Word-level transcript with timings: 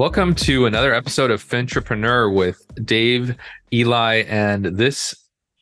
Welcome 0.00 0.34
to 0.36 0.64
another 0.64 0.94
episode 0.94 1.30
of 1.30 1.46
Fintrepreneur 1.46 2.34
with 2.34 2.66
Dave, 2.86 3.36
Eli, 3.70 4.22
and 4.28 4.64
this 4.64 5.14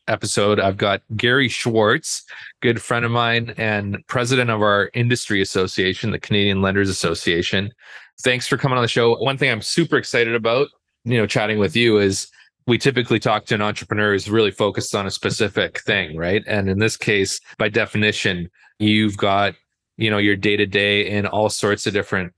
episode 0.07 0.61
I've 0.61 0.77
got 0.77 1.03
Gary 1.17 1.49
Schwartz, 1.49 2.23
good 2.63 2.81
friend 2.81 3.05
of 3.05 3.11
mine 3.11 3.53
and 3.57 3.99
president 4.07 4.51
of 4.51 4.63
our 4.63 4.93
industry 4.95 5.43
association, 5.43 6.13
the 6.13 6.21
Canadian 6.21 6.63
Lenders 6.63 6.89
Association. 6.89 7.73
Thanks 8.23 8.47
for 8.47 8.57
coming 8.57 8.79
on 8.79 8.83
the 8.83 8.87
show. 8.87 9.17
One 9.17 9.37
thing 9.39 9.51
I'm 9.51 9.61
super 9.61 9.97
excited 9.97 10.37
about, 10.37 10.69
you 11.03 11.19
know, 11.19 11.27
chatting 11.27 11.59
with 11.59 11.75
you 11.75 11.99
is 11.99 12.29
we 12.69 12.79
typically 12.79 13.19
talk 13.19 13.45
to 13.47 13.57
an 13.57 13.63
entrepreneur 13.63 14.13
who's 14.13 14.31
really 14.31 14.53
focused 14.53 14.95
on 14.95 15.05
a 15.05 15.11
specific 15.11 15.81
thing, 15.81 16.17
right? 16.17 16.45
And 16.47 16.71
in 16.71 16.79
this 16.79 16.97
case, 16.97 17.41
by 17.59 17.71
definition, 17.71 18.51
you've 18.79 19.17
got, 19.17 19.55
you 19.97 20.13
know, 20.13 20.19
your 20.19 20.37
day 20.37 20.57
to 20.57 20.65
day 20.65 21.09
in 21.11 21.27
all 21.27 21.49
sorts 21.49 21.89
of 21.89 21.93
different 21.93 22.33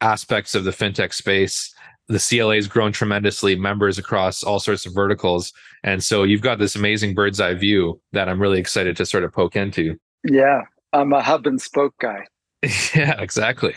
aspects 0.00 0.54
of 0.54 0.64
the 0.64 0.70
fintech 0.70 1.12
space. 1.12 1.74
The 2.08 2.18
CLA 2.18 2.54
has 2.54 2.66
grown 2.66 2.92
tremendously, 2.92 3.54
members 3.56 3.98
across 3.98 4.42
all 4.42 4.60
sorts 4.60 4.86
of 4.86 4.94
verticals. 4.94 5.52
And 5.84 6.02
so 6.02 6.22
you've 6.22 6.40
got 6.40 6.58
this 6.58 6.74
amazing 6.74 7.14
bird's 7.14 7.40
eye 7.40 7.54
view 7.54 8.00
that 8.12 8.28
I'm 8.28 8.40
really 8.40 8.58
excited 8.58 8.96
to 8.96 9.06
sort 9.06 9.24
of 9.24 9.32
poke 9.32 9.56
into. 9.56 9.96
Yeah, 10.24 10.62
I'm 10.92 11.12
a 11.12 11.22
hub 11.22 11.46
and 11.46 11.60
spoke 11.60 11.94
guy. 12.00 12.26
yeah, 12.94 13.20
exactly. 13.20 13.74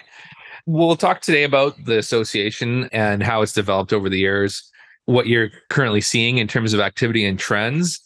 We'll 0.65 0.95
talk 0.95 1.21
today 1.21 1.43
about 1.43 1.83
the 1.85 1.97
association 1.97 2.89
and 2.93 3.21
how 3.21 3.41
it's 3.41 3.53
developed 3.53 3.93
over 3.93 4.09
the 4.09 4.19
years, 4.19 4.63
what 5.05 5.27
you're 5.27 5.49
currently 5.69 6.01
seeing 6.01 6.37
in 6.37 6.47
terms 6.47 6.73
of 6.73 6.79
activity 6.79 7.25
and 7.25 7.37
trends, 7.37 7.99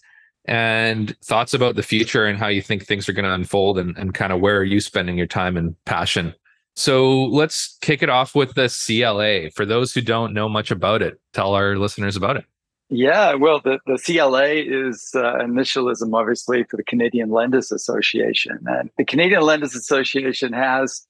and 0.46 1.16
thoughts 1.24 1.54
about 1.54 1.76
the 1.76 1.84
future 1.84 2.26
and 2.26 2.38
how 2.38 2.48
you 2.48 2.62
think 2.62 2.86
things 2.86 3.10
are 3.10 3.14
going 3.14 3.26
to 3.26 3.34
unfold 3.34 3.78
and, 3.78 3.98
and 3.98 4.14
kind 4.14 4.32
of 4.32 4.40
where 4.40 4.58
are 4.58 4.64
you 4.64 4.80
spending 4.80 5.18
your 5.18 5.28
time 5.28 5.58
and 5.58 5.76
passion 5.86 6.34
so 6.76 7.26
let's 7.26 7.78
kick 7.82 8.04
it 8.04 8.10
off 8.10 8.36
with 8.36 8.54
the 8.54 8.68
CLA. 8.68 9.52
For 9.52 9.66
those 9.66 9.94
who 9.94 10.02
don't 10.02 10.34
know 10.34 10.50
much 10.50 10.72
about 10.72 11.02
it, 11.02 11.20
tell 11.34 11.54
our 11.54 11.78
listeners 11.78 12.16
about 12.16 12.38
it. 12.38 12.46
Yeah, 12.90 13.34
well, 13.34 13.62
the, 13.62 13.80
the 13.88 13.98
CLA 13.98 14.46
is 14.46 15.12
uh, 15.16 15.40
initialism, 15.40 16.14
obviously, 16.14 16.64
for 16.66 16.78
the 16.78 16.84
Canadian 16.84 17.32
Lenders 17.32 17.72
Association. 17.72 18.60
And 18.68 18.92
the 18.98 19.06
Canadian 19.06 19.42
Lenders 19.42 19.76
Association 19.76 20.54
has 20.54 21.06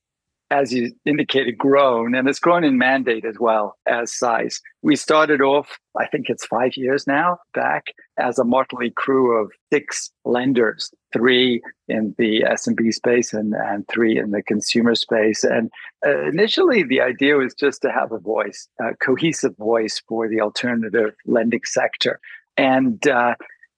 as 0.52 0.72
you 0.72 0.92
indicated, 1.06 1.58
grown 1.58 2.14
and 2.16 2.28
it's 2.28 2.40
grown 2.40 2.64
in 2.64 2.78
mandate 2.78 3.26
as 3.26 3.40
well 3.40 3.78
as 3.88 4.14
size. 4.14 4.62
We 4.82 4.96
started 4.96 5.42
off, 5.42 5.80
I 6.00 6.08
think 6.08 6.30
it's 6.30 6.46
five 6.46 6.76
years 6.76 7.08
now 7.08 7.40
back 7.54 7.86
as 8.18 8.38
a 8.38 8.44
motley 8.44 8.92
crew 8.92 9.40
of 9.40 9.52
six 9.74 10.12
lenders, 10.24 10.92
three 11.12 11.62
in 11.88 12.14
the 12.18 12.42
SMB 12.42 12.94
space 12.94 13.34
and, 13.34 13.54
and 13.56 13.88
three 13.88 14.18
in 14.18 14.32
the 14.32 14.44
consumer 14.44 14.96
space. 14.96 15.44
And 15.44 15.72
uh, 16.06 16.28
initially 16.28 16.84
the 16.84 17.02
idea 17.02 17.36
was 17.36 17.54
just 17.56 17.82
to 17.82 17.92
have 17.92 18.12
a 18.12 18.20
voice, 18.20 18.68
a 18.80 18.96
cohesive 19.04 19.58
voice 19.58 20.02
for 20.08 20.30
the 20.30 20.42
alternative 20.42 21.16
lending 21.26 21.62
sector. 21.66 22.20
And 22.58 23.06
uh, 23.08 23.36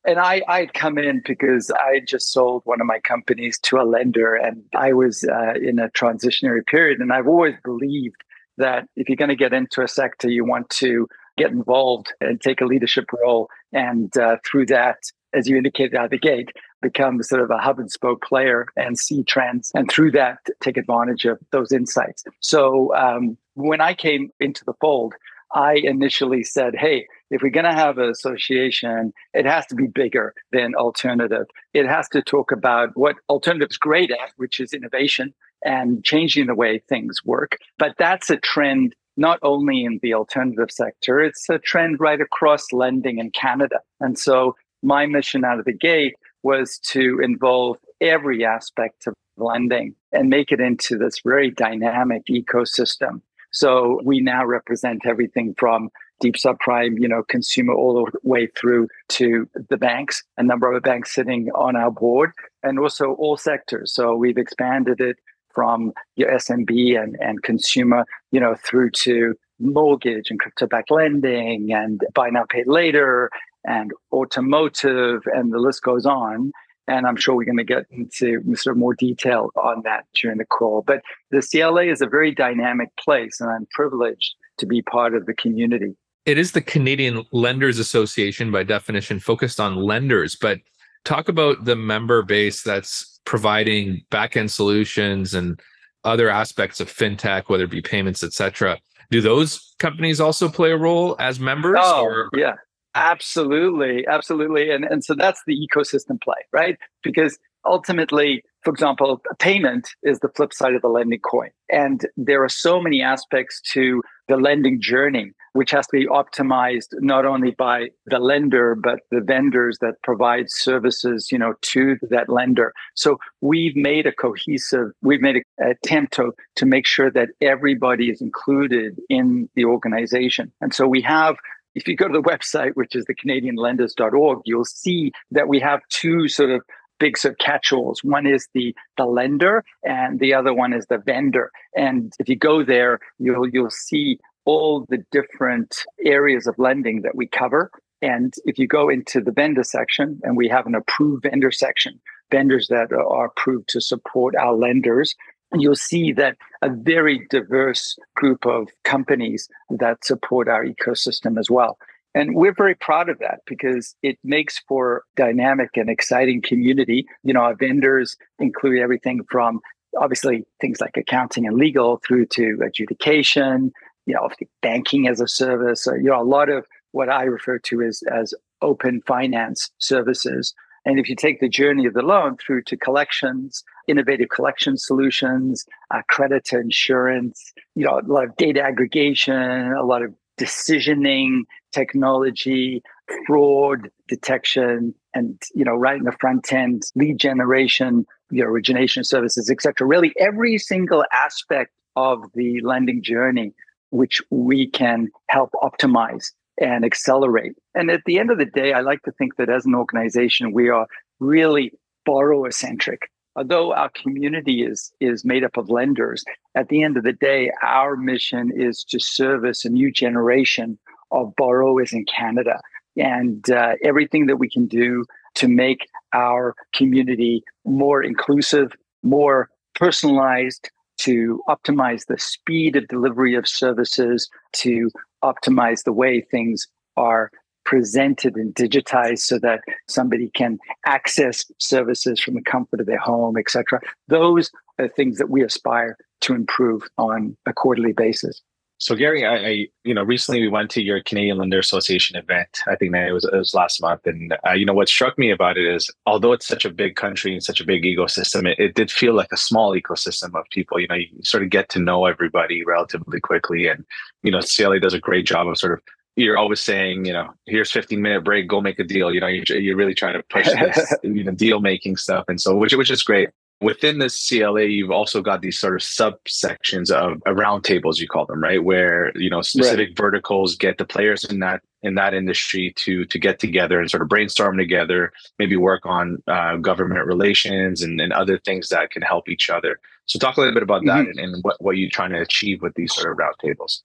and 0.07 0.19
I, 0.19 0.41
I'd 0.47 0.73
come 0.73 0.97
in 0.97 1.21
because 1.25 1.69
I 1.71 1.99
just 1.99 2.31
sold 2.31 2.61
one 2.63 2.79
of 2.79 2.87
my 2.87 2.99
companies 2.99 3.59
to 3.59 3.77
a 3.77 3.83
lender 3.83 4.35
and 4.35 4.63
I 4.73 4.93
was 4.93 5.25
uh, 5.25 5.55
in 5.55 5.79
a 5.79 5.89
transitionary 5.89 6.65
period. 6.65 7.01
And 7.01 7.11
I've 7.11 7.27
always 7.27 7.55
believed 7.63 8.15
that 8.57 8.87
if 8.95 9.09
you're 9.09 9.17
going 9.17 9.29
to 9.29 9.35
get 9.35 9.51
into 9.51 9.83
a 9.83 9.87
sector, 9.87 10.29
you 10.29 10.45
want 10.45 10.69
to 10.71 11.07
get 11.37 11.51
involved 11.51 12.13
and 12.21 12.39
take 12.39 12.61
a 12.61 12.65
leadership 12.65 13.05
role. 13.21 13.49
And 13.73 14.15
uh, 14.17 14.37
through 14.45 14.67
that, 14.67 14.97
as 15.33 15.47
you 15.49 15.57
indicated 15.57 15.95
out 15.95 16.09
the 16.09 16.17
gate, 16.17 16.51
become 16.81 17.21
sort 17.21 17.41
of 17.41 17.51
a 17.51 17.57
hub 17.57 17.77
and 17.77 17.91
spoke 17.91 18.23
player 18.23 18.67
and 18.77 18.97
see 18.97 19.23
trends. 19.23 19.71
And 19.75 19.91
through 19.91 20.11
that, 20.11 20.39
take 20.61 20.77
advantage 20.77 21.25
of 21.25 21.37
those 21.51 21.73
insights. 21.73 22.23
So 22.39 22.95
um, 22.95 23.37
when 23.55 23.81
I 23.81 23.93
came 23.93 24.31
into 24.39 24.63
the 24.63 24.73
fold, 24.79 25.15
I 25.53 25.75
initially 25.83 26.43
said, 26.43 26.75
hey, 26.75 27.07
if 27.29 27.41
we're 27.41 27.49
going 27.49 27.65
to 27.65 27.73
have 27.73 27.97
an 27.97 28.09
association, 28.09 29.13
it 29.33 29.45
has 29.45 29.65
to 29.67 29.75
be 29.75 29.87
bigger 29.87 30.33
than 30.51 30.75
alternative. 30.75 31.47
It 31.73 31.87
has 31.87 32.07
to 32.09 32.21
talk 32.21 32.51
about 32.51 32.89
what 32.95 33.15
alternative's 33.29 33.77
great 33.77 34.11
at, 34.11 34.31
which 34.37 34.59
is 34.59 34.73
innovation 34.73 35.33
and 35.63 36.03
changing 36.03 36.47
the 36.47 36.55
way 36.55 36.79
things 36.79 37.23
work. 37.25 37.57
But 37.79 37.95
that's 37.97 38.29
a 38.29 38.37
trend 38.37 38.95
not 39.17 39.39
only 39.41 39.83
in 39.83 39.99
the 40.03 40.13
alternative 40.13 40.69
sector, 40.69 41.19
it's 41.19 41.49
a 41.49 41.57
trend 41.57 41.99
right 41.99 42.21
across 42.21 42.71
lending 42.71 43.17
in 43.17 43.31
Canada. 43.31 43.79
And 43.99 44.17
so 44.17 44.55
my 44.83 45.07
mission 45.07 45.43
out 45.43 45.59
of 45.59 45.65
the 45.65 45.73
gate 45.73 46.15
was 46.43 46.77
to 46.79 47.19
involve 47.19 47.77
every 47.99 48.45
aspect 48.45 49.07
of 49.07 49.15
lending 49.37 49.95
and 50.11 50.29
make 50.29 50.51
it 50.51 50.59
into 50.59 50.97
this 50.97 51.19
very 51.25 51.49
dynamic 51.49 52.23
ecosystem. 52.29 53.21
So 53.51 54.01
we 54.03 54.19
now 54.19 54.45
represent 54.45 55.05
everything 55.05 55.55
from 55.57 55.89
deep 56.19 56.35
subprime, 56.35 56.99
you 56.99 57.07
know, 57.07 57.23
consumer 57.23 57.73
all 57.73 58.05
the 58.05 58.19
way 58.23 58.47
through 58.47 58.87
to 59.09 59.47
the 59.69 59.77
banks, 59.77 60.23
a 60.37 60.43
number 60.43 60.71
of 60.71 60.83
banks 60.83 61.13
sitting 61.13 61.49
on 61.51 61.75
our 61.75 61.91
board, 61.91 62.31
and 62.63 62.79
also 62.79 63.13
all 63.13 63.37
sectors. 63.37 63.93
So 63.93 64.15
we've 64.15 64.37
expanded 64.37 64.99
it 64.99 65.17
from 65.53 65.93
your 66.15 66.31
SMB 66.31 67.01
and, 67.01 67.17
and 67.19 67.41
consumer, 67.43 68.05
you 68.31 68.39
know, 68.39 68.55
through 68.63 68.91
to 68.91 69.35
mortgage 69.59 70.29
and 70.29 70.39
crypto-backed 70.39 70.91
lending 70.91 71.73
and 71.73 72.01
buy 72.13 72.29
now, 72.29 72.45
pay 72.47 72.63
later 72.65 73.29
and 73.65 73.91
automotive, 74.13 75.23
and 75.25 75.51
the 75.51 75.57
list 75.57 75.81
goes 75.81 76.05
on. 76.05 76.51
And 76.87 77.05
I'm 77.05 77.17
sure 77.17 77.35
we're 77.35 77.45
going 77.45 77.57
to 77.57 77.63
get 77.63 77.85
into 77.91 78.41
sort 78.55 78.75
of 78.75 78.77
more 78.77 78.93
detail 78.93 79.51
on 79.55 79.81
that 79.83 80.05
during 80.15 80.37
the 80.37 80.45
call. 80.45 80.83
But 80.85 81.01
the 81.31 81.41
CLA 81.41 81.83
is 81.83 82.01
a 82.01 82.07
very 82.07 82.33
dynamic 82.33 82.89
place, 82.97 83.41
and 83.41 83.49
I'm 83.49 83.67
privileged 83.71 84.35
to 84.59 84.65
be 84.65 84.81
part 84.81 85.13
of 85.13 85.25
the 85.25 85.33
community. 85.33 85.95
It 86.25 86.37
is 86.37 86.51
the 86.51 86.61
Canadian 86.61 87.25
Lenders 87.31 87.79
Association 87.79 88.51
by 88.51 88.63
definition, 88.63 89.19
focused 89.19 89.59
on 89.59 89.75
lenders. 89.75 90.35
But 90.35 90.59
talk 91.05 91.29
about 91.29 91.65
the 91.65 91.75
member 91.75 92.21
base 92.21 92.63
that's 92.63 93.19
providing 93.25 94.01
backend 94.11 94.49
solutions 94.49 95.33
and 95.33 95.59
other 96.03 96.29
aspects 96.29 96.79
of 96.79 96.91
fintech, 96.91 97.43
whether 97.47 97.65
it 97.65 97.71
be 97.71 97.81
payments, 97.81 98.23
etc. 98.23 98.79
Do 99.09 99.21
those 99.21 99.73
companies 99.79 100.19
also 100.19 100.49
play 100.49 100.71
a 100.71 100.77
role 100.77 101.15
as 101.19 101.39
members? 101.39 101.77
Oh, 101.79 102.03
or? 102.03 102.29
yeah. 102.33 102.55
Absolutely, 102.97 104.05
absolutely. 104.07 104.71
And 104.71 104.83
and 104.83 105.03
so 105.03 105.13
that's 105.13 105.41
the 105.45 105.55
ecosystem 105.55 106.19
play, 106.19 106.41
right? 106.51 106.77
Because 107.03 107.37
ultimately, 107.63 108.41
for 108.63 108.71
example, 108.71 109.21
payment 109.39 109.87
is 110.03 110.19
the 110.19 110.29
flip 110.29 110.51
side 110.53 110.73
of 110.73 110.81
the 110.81 110.87
lending 110.87 111.19
coin. 111.19 111.49
And 111.69 112.01
there 112.17 112.43
are 112.43 112.49
so 112.49 112.81
many 112.81 113.01
aspects 113.01 113.61
to 113.73 114.01
the 114.27 114.37
lending 114.37 114.81
journey, 114.81 115.31
which 115.53 115.71
has 115.71 115.85
to 115.87 115.97
be 115.97 116.07
optimized 116.07 116.87
not 116.93 117.25
only 117.25 117.51
by 117.51 117.89
the 118.07 118.19
lender, 118.19 118.75
but 118.75 118.99
the 119.11 119.21
vendors 119.21 119.77
that 119.81 119.95
provide 120.03 120.45
services, 120.49 121.29
you 121.31 121.37
know, 121.37 121.53
to 121.61 121.97
that 122.09 122.29
lender. 122.29 122.73
So 122.95 123.17
we've 123.41 123.75
made 123.75 124.05
a 124.07 124.11
cohesive, 124.11 124.91
we've 125.01 125.21
made 125.21 125.37
an 125.59 125.71
attempt 125.71 126.13
to, 126.15 126.31
to 126.55 126.65
make 126.65 126.85
sure 126.85 127.11
that 127.11 127.29
everybody 127.41 128.09
is 128.09 128.21
included 128.21 128.99
in 129.09 129.49
the 129.55 129.65
organization. 129.65 130.51
And 130.61 130.73
so 130.73 130.87
we 130.87 131.01
have 131.01 131.35
if 131.77 131.87
you 131.87 131.95
go 131.95 132.07
to 132.07 132.13
the 132.13 132.21
website, 132.21 132.71
which 132.73 132.95
is 132.95 133.05
the 133.05 133.13
CanadianLenders.org, 133.13 134.41
you'll 134.45 134.65
see 134.65 135.11
that 135.29 135.47
we 135.47 135.59
have 135.59 135.81
two 135.89 136.27
sort 136.27 136.49
of 136.49 136.61
big 136.99 137.17
sort 137.17 137.33
of 137.33 137.37
catch-alls. 137.37 138.03
One 138.03 138.25
is 138.25 138.47
the 138.55 138.75
the 138.97 139.05
lender, 139.05 139.63
and 139.83 140.19
the 140.19 140.33
other 140.33 140.53
one 140.55 140.73
is 140.73 140.87
the 140.87 140.97
vendor. 140.97 141.51
And 141.75 142.13
if 142.19 142.27
you 142.27 142.35
go 142.35 142.63
there, 142.63 142.99
you'll 143.19 143.47
you'll 143.47 143.69
see 143.69 144.19
all 144.45 144.85
the 144.89 145.03
different 145.11 145.83
areas 146.03 146.47
of 146.47 146.55
lending 146.57 147.03
that 147.03 147.15
we 147.15 147.27
cover. 147.27 147.69
And 148.01 148.33
if 148.45 148.57
you 148.57 148.67
go 148.67 148.89
into 148.89 149.21
the 149.21 149.31
vendor 149.31 149.63
section, 149.63 150.19
and 150.23 150.35
we 150.35 150.47
have 150.47 150.65
an 150.65 150.75
approved 150.75 151.23
vendor 151.29 151.51
section, 151.51 151.99
vendors 152.31 152.67
that 152.69 152.91
are 152.91 153.25
approved 153.25 153.69
to 153.69 153.81
support 153.81 154.35
our 154.35 154.53
lenders, 154.53 155.15
you'll 155.55 155.75
see 155.75 156.11
that 156.13 156.37
a 156.61 156.69
very 156.69 157.25
diverse 157.29 157.97
group 158.15 158.45
of 158.45 158.69
companies 158.83 159.47
that 159.69 160.03
support 160.03 160.47
our 160.47 160.65
ecosystem 160.65 161.39
as 161.39 161.49
well. 161.49 161.77
And 162.13 162.35
we're 162.35 162.53
very 162.53 162.75
proud 162.75 163.09
of 163.09 163.19
that 163.19 163.41
because 163.45 163.95
it 164.01 164.17
makes 164.23 164.59
for 164.67 165.03
dynamic 165.15 165.71
and 165.75 165.89
exciting 165.89 166.41
community. 166.41 167.05
You 167.23 167.33
know, 167.33 167.41
our 167.41 167.55
vendors 167.55 168.17
include 168.39 168.79
everything 168.79 169.21
from 169.29 169.61
obviously 169.99 170.45
things 170.59 170.81
like 170.81 170.97
accounting 170.97 171.45
and 171.45 171.57
legal 171.57 172.01
through 172.05 172.25
to 172.27 172.59
adjudication, 172.65 173.71
you 174.05 174.15
know, 174.15 174.29
banking 174.61 175.07
as 175.07 175.21
a 175.21 175.27
service, 175.27 175.85
you 175.85 176.09
know, 176.09 176.21
a 176.21 176.23
lot 176.23 176.49
of 176.49 176.65
what 176.91 177.09
I 177.09 177.23
refer 177.23 177.59
to 177.59 177.83
as, 177.83 178.01
as 178.11 178.33
open 178.61 179.01
finance 179.05 179.69
services 179.77 180.53
and 180.87 180.99
if 180.99 181.09
you 181.09 181.17
take 181.17 181.41
the 181.41 181.49
journey 181.49 181.85
of 181.85 181.93
the 181.93 182.01
loan 182.01 182.37
through 182.37 182.63
to 182.63 182.77
collections, 182.77 183.61
innovative 183.89 184.29
collection 184.29 184.77
solutions, 184.77 185.65
uh, 185.91 186.01
credit 186.07 186.45
to 186.45 186.59
insurance, 186.61 187.51
you 187.75 187.85
know, 187.85 187.99
a 187.99 188.07
lot 188.07 188.23
of 188.23 188.37
data 188.37 188.61
aggregation, 188.61 189.35
a 189.73 189.83
lot 189.83 190.01
of 190.01 190.13
decisioning 190.39 191.41
technology, 191.73 192.81
fraud 193.27 193.89
detection, 194.07 194.95
and 195.13 195.41
you 195.53 195.65
know, 195.65 195.75
right 195.75 195.97
in 195.97 196.05
the 196.05 196.15
front 196.21 196.53
end, 196.53 196.83
lead 196.95 197.19
generation, 197.19 198.05
you 198.31 198.41
know, 198.41 198.49
origination 198.49 199.03
services, 199.03 199.49
et 199.49 199.61
cetera. 199.61 199.85
Really, 199.85 200.13
every 200.17 200.57
single 200.57 201.03
aspect 201.11 201.73
of 201.97 202.23
the 202.33 202.61
lending 202.61 203.03
journey 203.03 203.53
which 203.89 204.21
we 204.29 204.69
can 204.69 205.09
help 205.27 205.51
optimize 205.61 206.31
and 206.59 206.83
accelerate. 206.83 207.53
And 207.75 207.91
at 207.91 208.01
the 208.05 208.19
end 208.19 208.31
of 208.31 208.37
the 208.37 208.45
day, 208.45 208.73
I 208.73 208.81
like 208.81 209.03
to 209.03 209.11
think 209.11 209.35
that 209.37 209.49
as 209.49 209.65
an 209.65 209.75
organization, 209.75 210.53
we 210.53 210.69
are 210.69 210.87
really 211.19 211.71
borrower 212.05 212.51
centric. 212.51 213.09
Although 213.35 213.73
our 213.73 213.91
community 214.01 214.63
is 214.63 214.91
is 214.99 215.23
made 215.23 215.43
up 215.43 215.57
of 215.57 215.69
lenders, 215.69 216.25
at 216.55 216.69
the 216.69 216.81
end 216.81 216.97
of 216.97 217.03
the 217.03 217.13
day, 217.13 217.51
our 217.61 217.95
mission 217.95 218.51
is 218.55 218.83
to 218.85 218.99
service 218.99 219.63
a 219.63 219.69
new 219.69 219.91
generation 219.91 220.79
of 221.11 221.35
borrowers 221.37 221.93
in 221.93 222.03
Canada, 222.05 222.59
and 222.95 223.49
uh, 223.51 223.73
everything 223.83 224.25
that 224.25 224.37
we 224.37 224.49
can 224.49 224.65
do 224.65 225.05
to 225.35 225.47
make 225.47 225.87
our 226.13 226.55
community 226.73 227.43
more 227.63 228.01
inclusive, 228.01 228.71
more 229.03 229.49
personalized, 229.75 230.71
to 230.97 231.39
optimize 231.47 232.07
the 232.07 232.17
speed 232.17 232.75
of 232.75 232.87
delivery 232.87 233.35
of 233.35 233.47
services, 233.47 234.27
to 234.53 234.89
optimize 235.23 235.83
the 235.83 235.93
way 235.93 236.21
things 236.21 236.67
are 236.95 237.31
presented 237.65 238.35
and 238.37 238.55
digitized 238.55 239.19
so 239.19 239.37
that 239.39 239.59
somebody 239.87 240.29
can 240.33 240.57
access 240.85 241.43
services 241.59 242.19
from 242.19 242.35
the 242.35 242.41
comfort 242.41 242.79
of 242.79 242.85
their 242.85 242.97
home, 242.97 243.37
etc. 243.37 243.81
Those 244.07 244.49
are 244.79 244.87
things 244.87 245.17
that 245.17 245.29
we 245.29 245.43
aspire 245.43 245.97
to 246.21 246.33
improve 246.33 246.83
on 246.97 247.35
a 247.45 247.53
quarterly 247.53 247.91
basis. 247.91 248.41
So 248.79 248.95
Gary, 248.95 249.25
I, 249.25 249.35
I, 249.35 249.67
you 249.83 249.93
know 249.93 250.03
recently 250.03 250.39
we 250.39 250.49
went 250.49 250.69
to 250.71 250.83
your 250.83 251.01
Canadian 251.01 251.37
Lender 251.37 251.57
Association 251.57 252.15
event. 252.15 252.59
I 252.67 252.75
think 252.75 252.91
that 252.91 253.07
it 253.07 253.11
was 253.11 253.25
it 253.25 253.35
was 253.35 253.53
last 253.55 253.81
month, 253.81 254.05
and 254.05 254.37
uh, 254.47 254.51
you 254.51 254.65
know 254.65 254.73
what 254.73 254.87
struck 254.87 255.17
me 255.17 255.31
about 255.31 255.57
it 255.57 255.65
is 255.65 255.89
although 256.05 256.31
it's 256.33 256.45
such 256.45 256.63
a 256.63 256.69
big 256.69 256.95
country 256.95 257.33
and 257.33 257.43
such 257.43 257.59
a 257.59 257.65
big 257.65 257.83
ecosystem, 257.83 258.47
it, 258.47 258.59
it 258.59 258.75
did 258.75 258.91
feel 258.91 259.13
like 259.13 259.31
a 259.31 259.37
small 259.37 259.73
ecosystem 259.73 260.39
of 260.39 260.45
people. 260.51 260.79
You 260.79 260.87
know, 260.87 260.95
you 260.95 261.07
sort 261.23 261.43
of 261.43 261.49
get 261.49 261.69
to 261.69 261.79
know 261.79 262.05
everybody 262.05 262.63
relatively 262.63 263.19
quickly, 263.19 263.67
and 263.67 263.83
you 264.21 264.31
know 264.31 264.41
CLA 264.41 264.79
does 264.79 264.93
a 264.93 264.99
great 264.99 265.25
job 265.25 265.47
of 265.47 265.57
sort 265.57 265.73
of 265.73 265.81
you're 266.15 266.37
always 266.37 266.59
saying, 266.59 267.05
you 267.05 267.13
know, 267.13 267.29
here's 267.45 267.71
15 267.71 268.01
minute 268.01 268.23
break, 268.23 268.47
go 268.47 268.59
make 268.59 268.79
a 268.79 268.83
deal. 268.83 269.13
You 269.13 269.21
know, 269.21 269.27
you're, 269.27 269.59
you're 269.59 269.75
really 269.75 269.93
trying 269.93 270.13
to 270.13 270.23
push 270.31 270.47
this, 270.47 270.93
you 271.03 271.23
know, 271.23 271.31
deal 271.31 271.59
making 271.59 271.97
stuff. 271.97 272.25
And 272.27 272.41
so, 272.41 272.55
which, 272.55 272.73
which 272.73 272.89
is 272.89 273.03
great 273.03 273.29
within 273.61 273.99
this 273.99 274.27
CLA, 274.27 274.65
you've 274.65 274.91
also 274.91 275.21
got 275.21 275.41
these 275.41 275.57
sort 275.57 275.75
of 275.75 275.81
subsections 275.81 276.91
of 276.91 277.21
uh, 277.25 277.31
roundtables, 277.31 277.97
you 277.97 278.07
call 278.07 278.25
them, 278.25 278.41
right? 278.41 278.63
Where 278.63 279.11
you 279.17 279.29
know 279.29 279.41
specific 279.41 279.89
right. 279.89 279.97
verticals 279.97 280.55
get 280.55 280.77
the 280.77 280.85
players 280.85 281.23
in 281.23 281.39
that 281.39 281.61
in 281.83 281.95
that 281.95 282.13
industry 282.13 282.73
to 282.77 283.05
to 283.05 283.19
get 283.19 283.39
together 283.39 283.79
and 283.79 283.89
sort 283.89 284.03
of 284.03 284.09
brainstorm 284.09 284.57
together, 284.57 285.11
maybe 285.39 285.55
work 285.55 285.85
on 285.85 286.21
uh, 286.27 286.57
government 286.57 287.05
relations 287.05 287.81
and, 287.81 287.99
and 287.99 288.13
other 288.13 288.37
things 288.39 288.69
that 288.69 288.91
can 288.91 289.01
help 289.01 289.29
each 289.29 289.49
other. 289.49 289.79
So, 290.05 290.19
talk 290.19 290.37
a 290.37 290.41
little 290.41 290.53
bit 290.53 290.63
about 290.63 290.85
that 290.85 291.05
mm-hmm. 291.05 291.19
and, 291.19 291.35
and 291.35 291.43
what 291.43 291.61
what 291.61 291.77
you're 291.77 291.89
trying 291.89 292.11
to 292.11 292.21
achieve 292.21 292.61
with 292.61 292.75
these 292.75 292.93
sort 292.93 293.11
of 293.11 293.17
roundtables. 293.17 293.81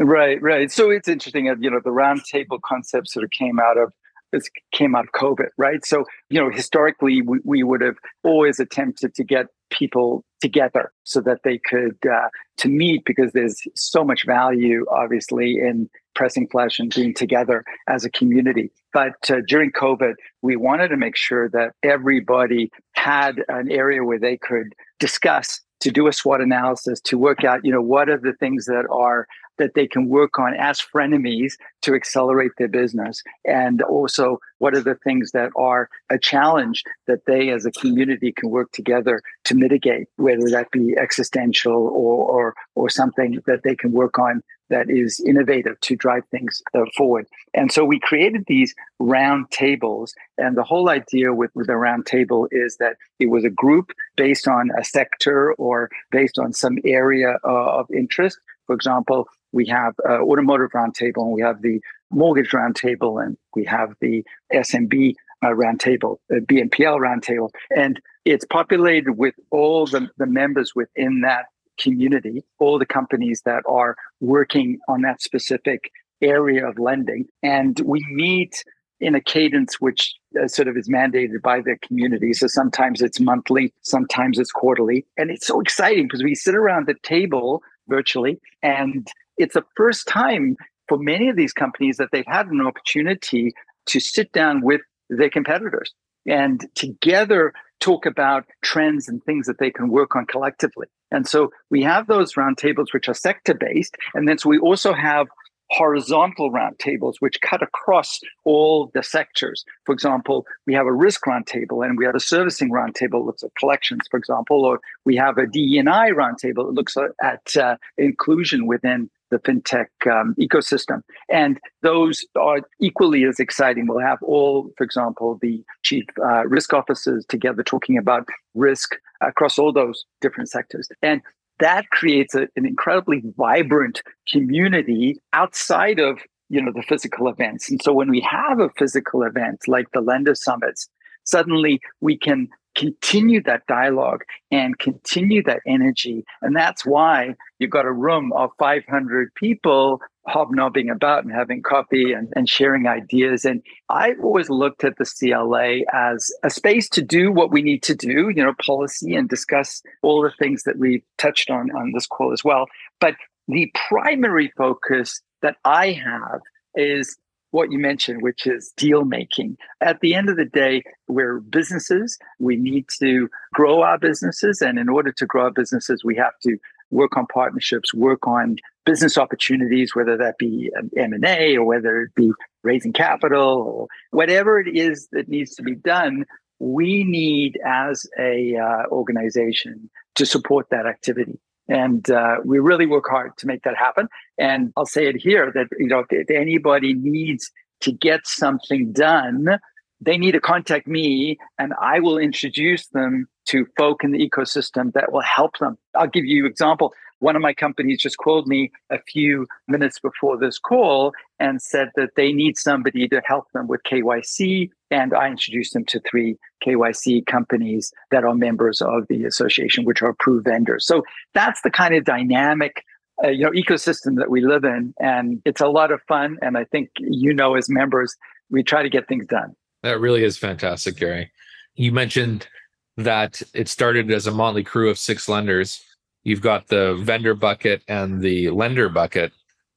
Right, 0.00 0.42
right. 0.42 0.72
So 0.72 0.90
it's 0.90 1.08
interesting. 1.08 1.46
You 1.46 1.70
know, 1.70 1.80
the 1.82 1.90
roundtable 1.90 2.60
concept 2.60 3.08
sort 3.08 3.24
of 3.24 3.30
came 3.30 3.60
out 3.60 3.78
of 3.78 3.92
this 4.34 4.50
came 4.72 4.94
out 4.94 5.04
of 5.04 5.12
COVID, 5.12 5.48
right? 5.56 5.84
So, 5.84 6.04
you 6.28 6.40
know, 6.40 6.50
historically, 6.50 7.22
we, 7.22 7.38
we 7.44 7.62
would 7.62 7.80
have 7.80 7.96
always 8.22 8.58
attempted 8.58 9.14
to 9.14 9.24
get 9.24 9.46
people 9.70 10.24
together 10.40 10.92
so 11.04 11.20
that 11.20 11.40
they 11.42 11.58
could 11.58 11.96
uh, 12.04 12.28
to 12.58 12.68
meet 12.68 13.04
because 13.04 13.32
there's 13.32 13.60
so 13.74 14.04
much 14.04 14.26
value, 14.26 14.84
obviously, 14.90 15.58
in 15.58 15.88
pressing 16.14 16.46
flesh 16.48 16.78
and 16.78 16.94
being 16.94 17.14
together 17.14 17.64
as 17.88 18.04
a 18.04 18.10
community. 18.10 18.70
But 18.92 19.30
uh, 19.30 19.36
during 19.46 19.72
COVID, 19.72 20.14
we 20.42 20.56
wanted 20.56 20.88
to 20.88 20.96
make 20.96 21.16
sure 21.16 21.48
that 21.50 21.72
everybody 21.82 22.70
had 22.92 23.42
an 23.48 23.70
area 23.70 24.04
where 24.04 24.18
they 24.18 24.36
could 24.36 24.74
discuss 25.00 25.60
to 25.84 25.90
do 25.90 26.06
a 26.06 26.12
SWOT 26.14 26.40
analysis, 26.40 26.98
to 27.02 27.18
work 27.18 27.44
out, 27.44 27.60
you 27.62 27.70
know, 27.70 27.82
what 27.82 28.08
are 28.08 28.16
the 28.16 28.32
things 28.32 28.64
that 28.64 28.86
are 28.90 29.26
that 29.58 29.74
they 29.74 29.86
can 29.86 30.08
work 30.08 30.38
on 30.38 30.54
as 30.54 30.80
frenemies 30.80 31.52
to 31.82 31.94
accelerate 31.94 32.52
their 32.56 32.68
business? 32.68 33.22
And 33.44 33.82
also, 33.82 34.38
what 34.58 34.74
are 34.74 34.80
the 34.80 34.94
things 34.94 35.32
that 35.32 35.50
are 35.56 35.90
a 36.08 36.18
challenge 36.18 36.84
that 37.06 37.26
they 37.26 37.50
as 37.50 37.66
a 37.66 37.70
community 37.70 38.32
can 38.32 38.48
work 38.48 38.72
together 38.72 39.20
to 39.44 39.54
mitigate, 39.54 40.08
whether 40.16 40.48
that 40.48 40.70
be 40.72 40.96
existential 40.98 41.88
or, 41.88 42.30
or, 42.30 42.54
or 42.74 42.88
something 42.88 43.42
that 43.46 43.62
they 43.62 43.76
can 43.76 43.92
work 43.92 44.18
on 44.18 44.42
that 44.70 44.90
is 44.90 45.20
innovative 45.26 45.80
to 45.80 45.96
drive 45.96 46.24
things 46.30 46.62
uh, 46.74 46.80
forward. 46.96 47.26
And 47.52 47.70
so 47.70 47.84
we 47.84 48.00
created 48.00 48.44
these 48.46 48.74
round 48.98 49.50
tables. 49.50 50.14
And 50.38 50.56
the 50.56 50.64
whole 50.64 50.88
idea 50.90 51.32
with, 51.32 51.50
with 51.54 51.68
a 51.68 51.76
round 51.76 52.06
table 52.06 52.48
is 52.50 52.76
that 52.78 52.96
it 53.18 53.26
was 53.26 53.44
a 53.44 53.50
group 53.50 53.92
based 54.16 54.48
on 54.48 54.70
a 54.78 54.84
sector 54.84 55.52
or 55.54 55.90
based 56.10 56.38
on 56.38 56.52
some 56.52 56.78
area 56.84 57.38
uh, 57.44 57.78
of 57.78 57.90
interest. 57.90 58.38
For 58.66 58.74
example, 58.74 59.28
we 59.52 59.66
have 59.66 59.94
uh, 60.08 60.20
automotive 60.22 60.70
roundtable 60.70 61.24
and 61.24 61.32
we 61.32 61.42
have 61.42 61.62
the 61.62 61.80
mortgage 62.10 62.50
roundtable 62.50 63.22
and 63.22 63.36
we 63.54 63.64
have 63.64 63.94
the 64.00 64.24
SMB 64.52 65.14
uh, 65.42 65.48
roundtable, 65.48 66.16
uh, 66.32 66.40
BNPL 66.40 66.98
roundtable. 66.98 67.50
And 67.76 68.00
it's 68.24 68.46
populated 68.46 69.12
with 69.12 69.34
all 69.50 69.86
the, 69.86 70.08
the 70.16 70.26
members 70.26 70.72
within 70.74 71.20
that 71.20 71.46
community, 71.78 72.44
all 72.58 72.78
the 72.78 72.86
companies 72.86 73.42
that 73.44 73.62
are 73.68 73.96
working 74.20 74.78
on 74.88 75.02
that 75.02 75.22
specific 75.22 75.90
area 76.22 76.66
of 76.66 76.78
lending. 76.78 77.26
And 77.42 77.80
we 77.80 78.04
meet 78.10 78.64
in 79.00 79.14
a 79.14 79.20
cadence 79.20 79.80
which 79.80 80.14
uh, 80.40 80.48
sort 80.48 80.68
of 80.68 80.76
is 80.76 80.88
mandated 80.88 81.42
by 81.42 81.60
the 81.60 81.76
community. 81.82 82.32
So 82.32 82.46
sometimes 82.46 83.02
it's 83.02 83.20
monthly, 83.20 83.72
sometimes 83.82 84.38
it's 84.38 84.52
quarterly. 84.52 85.04
And 85.16 85.30
it's 85.30 85.46
so 85.46 85.60
exciting 85.60 86.04
because 86.04 86.22
we 86.22 86.34
sit 86.34 86.54
around 86.54 86.86
the 86.86 86.94
table 87.02 87.62
virtually 87.88 88.40
and 88.62 89.06
it's 89.36 89.54
the 89.54 89.64
first 89.76 90.06
time 90.06 90.56
for 90.88 90.96
many 90.98 91.28
of 91.28 91.36
these 91.36 91.52
companies 91.52 91.96
that 91.96 92.08
they've 92.12 92.24
had 92.26 92.46
an 92.46 92.64
opportunity 92.64 93.52
to 93.86 94.00
sit 94.00 94.32
down 94.32 94.62
with 94.62 94.80
their 95.10 95.30
competitors 95.30 95.92
and 96.26 96.66
together 96.74 97.52
talk 97.80 98.06
about 98.06 98.46
trends 98.62 99.08
and 99.08 99.22
things 99.24 99.46
that 99.46 99.58
they 99.58 99.70
can 99.70 99.88
work 99.88 100.16
on 100.16 100.26
collectively. 100.26 100.86
And 101.10 101.28
so 101.28 101.50
we 101.70 101.82
have 101.82 102.06
those 102.06 102.34
roundtables 102.34 102.92
which 102.92 103.08
are 103.08 103.14
sector 103.14 103.54
based. 103.54 103.96
And 104.14 104.28
then 104.28 104.38
so 104.38 104.48
we 104.48 104.58
also 104.58 104.92
have 104.92 105.28
horizontal 105.70 106.52
roundtables 106.52 107.14
which 107.20 107.40
cut 107.40 107.62
across 107.62 108.20
all 108.44 108.90
the 108.94 109.02
sectors. 109.02 109.64
For 109.84 109.92
example, 109.92 110.46
we 110.66 110.74
have 110.74 110.86
a 110.86 110.92
risk 110.92 111.24
roundtable 111.24 111.84
and 111.84 111.98
we 111.98 112.04
have 112.04 112.14
a 112.14 112.20
servicing 112.20 112.70
roundtable 112.70 113.24
looks 113.24 113.42
at 113.42 113.54
collections, 113.58 114.02
for 114.10 114.18
example, 114.18 114.64
or 114.64 114.80
we 115.04 115.16
have 115.16 115.38
a 115.38 115.46
DE&I 115.46 116.10
roundtable 116.10 116.66
that 116.66 116.74
looks 116.74 116.96
at 117.22 117.56
uh, 117.56 117.76
inclusion 117.98 118.66
within 118.66 119.10
the 119.30 119.38
fintech 119.38 119.86
um, 120.10 120.34
ecosystem. 120.38 121.00
And 121.30 121.58
those 121.82 122.24
are 122.38 122.60
equally 122.80 123.24
as 123.24 123.40
exciting. 123.40 123.86
We'll 123.86 124.00
have 124.00 124.22
all, 124.22 124.70
for 124.76 124.84
example, 124.84 125.38
the 125.40 125.62
chief 125.82 126.04
uh, 126.22 126.46
risk 126.46 126.72
officers 126.72 127.24
together 127.28 127.62
talking 127.62 127.98
about 127.98 128.28
risk 128.54 128.96
across 129.20 129.58
all 129.58 129.72
those 129.72 130.04
different 130.20 130.50
sectors. 130.50 130.88
And 131.02 131.22
that 131.60 131.88
creates 131.90 132.34
a, 132.34 132.48
an 132.56 132.66
incredibly 132.66 133.22
vibrant 133.36 134.02
community 134.30 135.18
outside 135.32 135.98
of 135.98 136.18
you 136.50 136.60
know 136.60 136.72
the 136.74 136.82
physical 136.82 137.28
events 137.28 137.70
and 137.70 137.80
so 137.82 137.92
when 137.92 138.10
we 138.10 138.20
have 138.20 138.60
a 138.60 138.68
physical 138.76 139.22
event 139.22 139.66
like 139.66 139.90
the 139.92 140.02
lender 140.02 140.34
summits 140.34 140.88
suddenly 141.24 141.80
we 142.02 142.18
can 142.18 142.48
continue 142.74 143.42
that 143.42 143.66
dialogue 143.66 144.24
and 144.50 144.78
continue 144.78 145.42
that 145.44 145.60
energy. 145.66 146.24
And 146.42 146.54
that's 146.54 146.84
why 146.84 147.34
you've 147.58 147.70
got 147.70 147.86
a 147.86 147.92
room 147.92 148.32
of 148.32 148.50
500 148.58 149.34
people 149.34 150.00
hobnobbing 150.26 150.88
about 150.88 151.24
and 151.24 151.32
having 151.32 151.62
coffee 151.62 152.12
and, 152.12 152.32
and 152.34 152.48
sharing 152.48 152.86
ideas. 152.86 153.44
And 153.44 153.62
I've 153.90 154.20
always 154.22 154.48
looked 154.48 154.84
at 154.84 154.96
the 154.96 155.04
CLA 155.04 155.80
as 155.92 156.30
a 156.42 156.50
space 156.50 156.88
to 156.90 157.02
do 157.02 157.30
what 157.30 157.52
we 157.52 157.62
need 157.62 157.82
to 157.84 157.94
do, 157.94 158.30
you 158.34 158.42
know, 158.42 158.54
policy 158.64 159.14
and 159.14 159.28
discuss 159.28 159.82
all 160.02 160.22
the 160.22 160.32
things 160.38 160.62
that 160.62 160.78
we've 160.78 161.04
touched 161.18 161.50
on 161.50 161.70
on 161.72 161.92
this 161.92 162.06
call 162.06 162.32
as 162.32 162.42
well. 162.42 162.66
But 163.00 163.16
the 163.48 163.70
primary 163.88 164.52
focus 164.56 165.20
that 165.42 165.56
I 165.64 165.92
have 165.92 166.40
is 166.74 167.16
what 167.54 167.70
you 167.70 167.78
mentioned, 167.78 168.20
which 168.20 168.48
is 168.48 168.72
deal 168.76 169.04
making. 169.04 169.56
At 169.80 170.00
the 170.00 170.12
end 170.12 170.28
of 170.28 170.36
the 170.36 170.44
day, 170.44 170.82
we're 171.06 171.38
businesses. 171.38 172.18
We 172.40 172.56
need 172.56 172.86
to 172.98 173.28
grow 173.52 173.82
our 173.82 173.96
businesses. 173.96 174.60
And 174.60 174.76
in 174.76 174.88
order 174.88 175.12
to 175.12 175.24
grow 175.24 175.44
our 175.44 175.52
businesses, 175.52 176.02
we 176.04 176.16
have 176.16 176.32
to 176.42 176.58
work 176.90 177.16
on 177.16 177.26
partnerships, 177.32 177.94
work 177.94 178.26
on 178.26 178.56
business 178.84 179.16
opportunities, 179.16 179.94
whether 179.94 180.16
that 180.16 180.36
be 180.36 180.72
M&A 180.96 181.56
or 181.56 181.64
whether 181.64 182.02
it 182.02 182.14
be 182.16 182.32
raising 182.64 182.92
capital 182.92 183.62
or 183.68 183.86
whatever 184.10 184.58
it 184.58 184.76
is 184.76 185.08
that 185.12 185.28
needs 185.28 185.54
to 185.54 185.62
be 185.62 185.76
done. 185.76 186.24
We 186.58 187.04
need 187.04 187.60
as 187.64 188.04
a 188.18 188.56
uh, 188.56 188.88
organization 188.90 189.90
to 190.16 190.26
support 190.26 190.66
that 190.70 190.86
activity. 190.86 191.38
And 191.68 192.08
uh, 192.10 192.36
we 192.44 192.58
really 192.58 192.86
work 192.86 193.06
hard 193.08 193.36
to 193.38 193.46
make 193.46 193.62
that 193.62 193.76
happen. 193.76 194.08
And 194.38 194.72
I'll 194.76 194.86
say 194.86 195.06
it 195.06 195.16
here 195.16 195.50
that, 195.54 195.68
you 195.78 195.86
know, 195.86 196.00
if, 196.00 196.06
if 196.10 196.30
anybody 196.30 196.94
needs 196.94 197.50
to 197.80 197.92
get 197.92 198.26
something 198.26 198.92
done 198.92 199.58
they 200.04 200.18
need 200.18 200.32
to 200.32 200.40
contact 200.40 200.86
me 200.86 201.38
and 201.58 201.72
I 201.80 202.00
will 202.00 202.18
introduce 202.18 202.86
them 202.88 203.26
to 203.46 203.66
folk 203.76 204.04
in 204.04 204.12
the 204.12 204.28
ecosystem 204.28 204.92
that 204.92 205.12
will 205.12 205.22
help 205.22 205.58
them. 205.58 205.78
I'll 205.94 206.08
give 206.08 206.24
you 206.24 206.46
example. 206.46 206.92
One 207.20 207.36
of 207.36 207.42
my 207.42 207.54
companies 207.54 208.02
just 208.02 208.18
called 208.18 208.46
me 208.46 208.70
a 208.90 208.98
few 208.98 209.46
minutes 209.68 209.98
before 209.98 210.36
this 210.36 210.58
call 210.58 211.12
and 211.38 211.62
said 211.62 211.88
that 211.96 212.10
they 212.16 212.32
need 212.32 212.58
somebody 212.58 213.08
to 213.08 213.22
help 213.24 213.50
them 213.52 213.66
with 213.66 213.82
KYC. 213.84 214.70
And 214.90 215.14
I 215.14 215.28
introduced 215.28 215.72
them 215.72 215.84
to 215.86 216.00
three 216.00 216.36
KYC 216.64 217.26
companies 217.26 217.92
that 218.10 218.24
are 218.24 218.34
members 218.34 218.80
of 218.80 219.06
the 219.08 219.24
association, 219.24 219.84
which 219.84 220.02
are 220.02 220.10
approved 220.10 220.44
vendors. 220.44 220.86
So 220.86 221.02
that's 221.34 221.62
the 221.62 221.70
kind 221.70 221.94
of 221.94 222.04
dynamic 222.04 222.84
uh, 223.22 223.28
you 223.28 223.44
know 223.44 223.50
ecosystem 223.50 224.16
that 224.16 224.28
we 224.28 224.40
live 224.40 224.64
in 224.64 224.92
and 224.98 225.40
it's 225.44 225.60
a 225.60 225.68
lot 225.68 225.92
of 225.92 226.02
fun 226.08 226.36
and 226.42 226.58
i 226.58 226.64
think 226.64 226.90
you 226.98 227.32
know 227.32 227.54
as 227.54 227.68
members 227.68 228.16
we 228.50 228.60
try 228.60 228.82
to 228.82 228.88
get 228.88 229.06
things 229.06 229.24
done 229.26 229.54
that 229.84 230.00
really 230.00 230.24
is 230.24 230.36
fantastic 230.36 230.96
gary 230.96 231.30
you 231.76 231.92
mentioned 231.92 232.48
that 232.96 233.40
it 233.54 233.68
started 233.68 234.10
as 234.10 234.26
a 234.26 234.32
motley 234.32 234.64
crew 234.64 234.90
of 234.90 234.98
six 234.98 235.28
lenders 235.28 235.80
you've 236.24 236.40
got 236.40 236.68
the 236.68 236.94
vendor 236.96 237.34
bucket 237.34 237.82
and 237.88 238.20
the 238.20 238.50
lender 238.50 238.88
bucket 238.88 239.32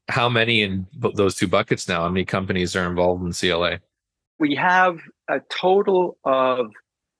how 0.09 0.29
many 0.29 0.61
in 0.61 0.87
those 1.13 1.35
two 1.35 1.47
buckets 1.47 1.87
now 1.87 2.01
how 2.01 2.09
many 2.09 2.25
companies 2.25 2.75
are 2.75 2.87
involved 2.87 3.23
in 3.23 3.31
cla 3.31 3.79
we 4.39 4.55
have 4.55 4.99
a 5.29 5.39
total 5.49 6.17
of 6.23 6.71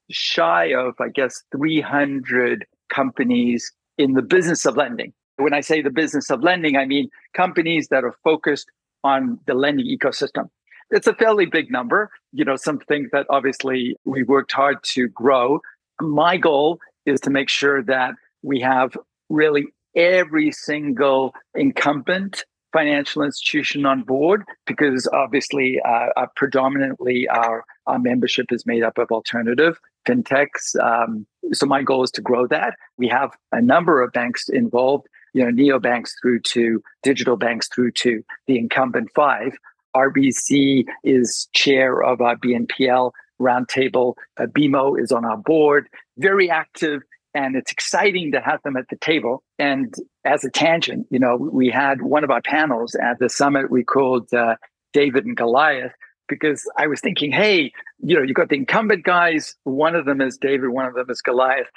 shy 0.10 0.74
of 0.74 0.93
i 1.00 1.10
guess 1.10 1.43
300 1.51 2.65
companies 2.89 3.72
in 3.98 4.13
the 4.13 4.22
business 4.22 4.65
of 4.65 4.77
lending 4.77 5.13
when 5.38 5.53
I 5.53 5.62
say 5.62 5.81
the 5.81 5.89
business 5.89 6.29
of 6.29 6.43
lending, 6.43 6.75
I 6.75 6.86
mean 6.86 7.10
companies 7.34 7.88
that 7.88 8.03
are 8.03 8.15
focused 8.24 8.69
on 9.03 9.39
the 9.46 9.53
lending 9.53 9.86
ecosystem. 9.86 10.50
It's 10.89 11.07
a 11.07 11.13
fairly 11.13 11.46
big 11.46 11.72
number, 11.72 12.10
you 12.31 12.43
know, 12.43 12.55
something 12.55 13.10
that 13.12 13.25
obviously 13.29 13.96
we 14.05 14.24
worked 14.24 14.51
hard 14.51 14.84
to 14.96 15.07
grow. 15.10 15.60
My 16.01 16.38
goal 16.38 16.79
is 17.05 17.19
to 17.22 17.29
make 17.29 17.50
sure 17.50 17.84
that 17.84 18.15
we 18.41 18.60
have 18.62 18.98
really 19.29 19.65
every 19.96 20.51
single 20.51 21.34
incumbent 21.55 22.43
financial 22.74 23.24
institution 23.24 23.86
on 23.86 24.03
board 24.03 24.43
because 24.65 25.07
obviously 25.13 25.79
uh, 25.88 26.07
uh, 26.17 26.25
predominantly 26.36 27.27
our, 27.29 27.63
our 27.88 27.98
membership 27.98 28.51
is 28.51 28.65
made 28.65 28.84
up 28.84 28.98
of 28.98 29.10
alternative 29.10 29.79
fintechs 30.07 30.75
um, 30.81 31.25
so 31.53 31.65
my 31.65 31.81
goal 31.81 32.03
is 32.03 32.12
to 32.12 32.22
grow 32.22 32.46
that 32.46 32.75
we 32.98 33.07
have 33.07 33.31
a 33.53 33.62
number 33.62 34.01
of 34.01 34.12
banks 34.12 34.50
involved 34.50 35.07
you 35.38 35.43
know, 35.43 35.51
neobanks 35.51 36.12
through 36.19 36.39
to 36.39 36.81
digital 37.03 37.38
banks 37.38 37.67
through 37.67 37.91
to 37.91 38.24
the 38.48 38.57
incumbent 38.57 39.10
five. 39.13 39.53
RBC 39.96 40.86
is 41.03 41.48
chair 41.53 42.03
of 42.03 42.22
our 42.22 42.36
BNPL 42.36 43.12
roundtable. 43.39 44.15
Uh, 44.39 44.48
BMO 44.48 45.00
is 45.00 45.12
on 45.12 45.25
our 45.25 45.38
board, 45.38 45.88
very 46.17 46.50
active, 46.50 47.03
and 47.34 47.55
it's 47.55 47.72
exciting 47.72 48.31
to 48.31 48.41
have 48.41 48.62
them 48.63 48.77
at 48.77 48.86
the 48.89 48.98
table. 48.98 49.43
And 49.60 49.93
as 50.25 50.43
a 50.43 50.50
tangent, 50.50 51.07
you 51.10 51.19
know, 51.19 51.36
we 51.36 51.69
had 51.69 52.01
one 52.01 52.24
of 52.24 52.31
our 52.31 52.41
panels 52.41 52.96
at 52.96 53.19
the 53.19 53.29
summit 53.29 53.72
we 53.72 53.84
called 53.84 54.34
uh, 54.34 54.55
David 54.93 55.25
and 55.25 55.38
Goliath 55.38 55.93
because 56.27 56.69
I 56.77 56.88
was 56.88 57.00
thinking, 57.00 57.31
hey, 57.31 57.72
you 58.00 58.15
know, 58.15 58.22
you've 58.22 58.36
got 58.36 58.50
the 58.50 58.55
incumbent 58.55 59.03
guys. 59.03 59.55
One 59.63 59.96
of 59.96 60.05
them 60.05 60.22
is 60.22 60.38
David, 60.38 60.69
one 60.69 60.86
of 60.86 60.93
them 60.93 61.10
is 61.10 61.22
Goliath, 61.22 61.67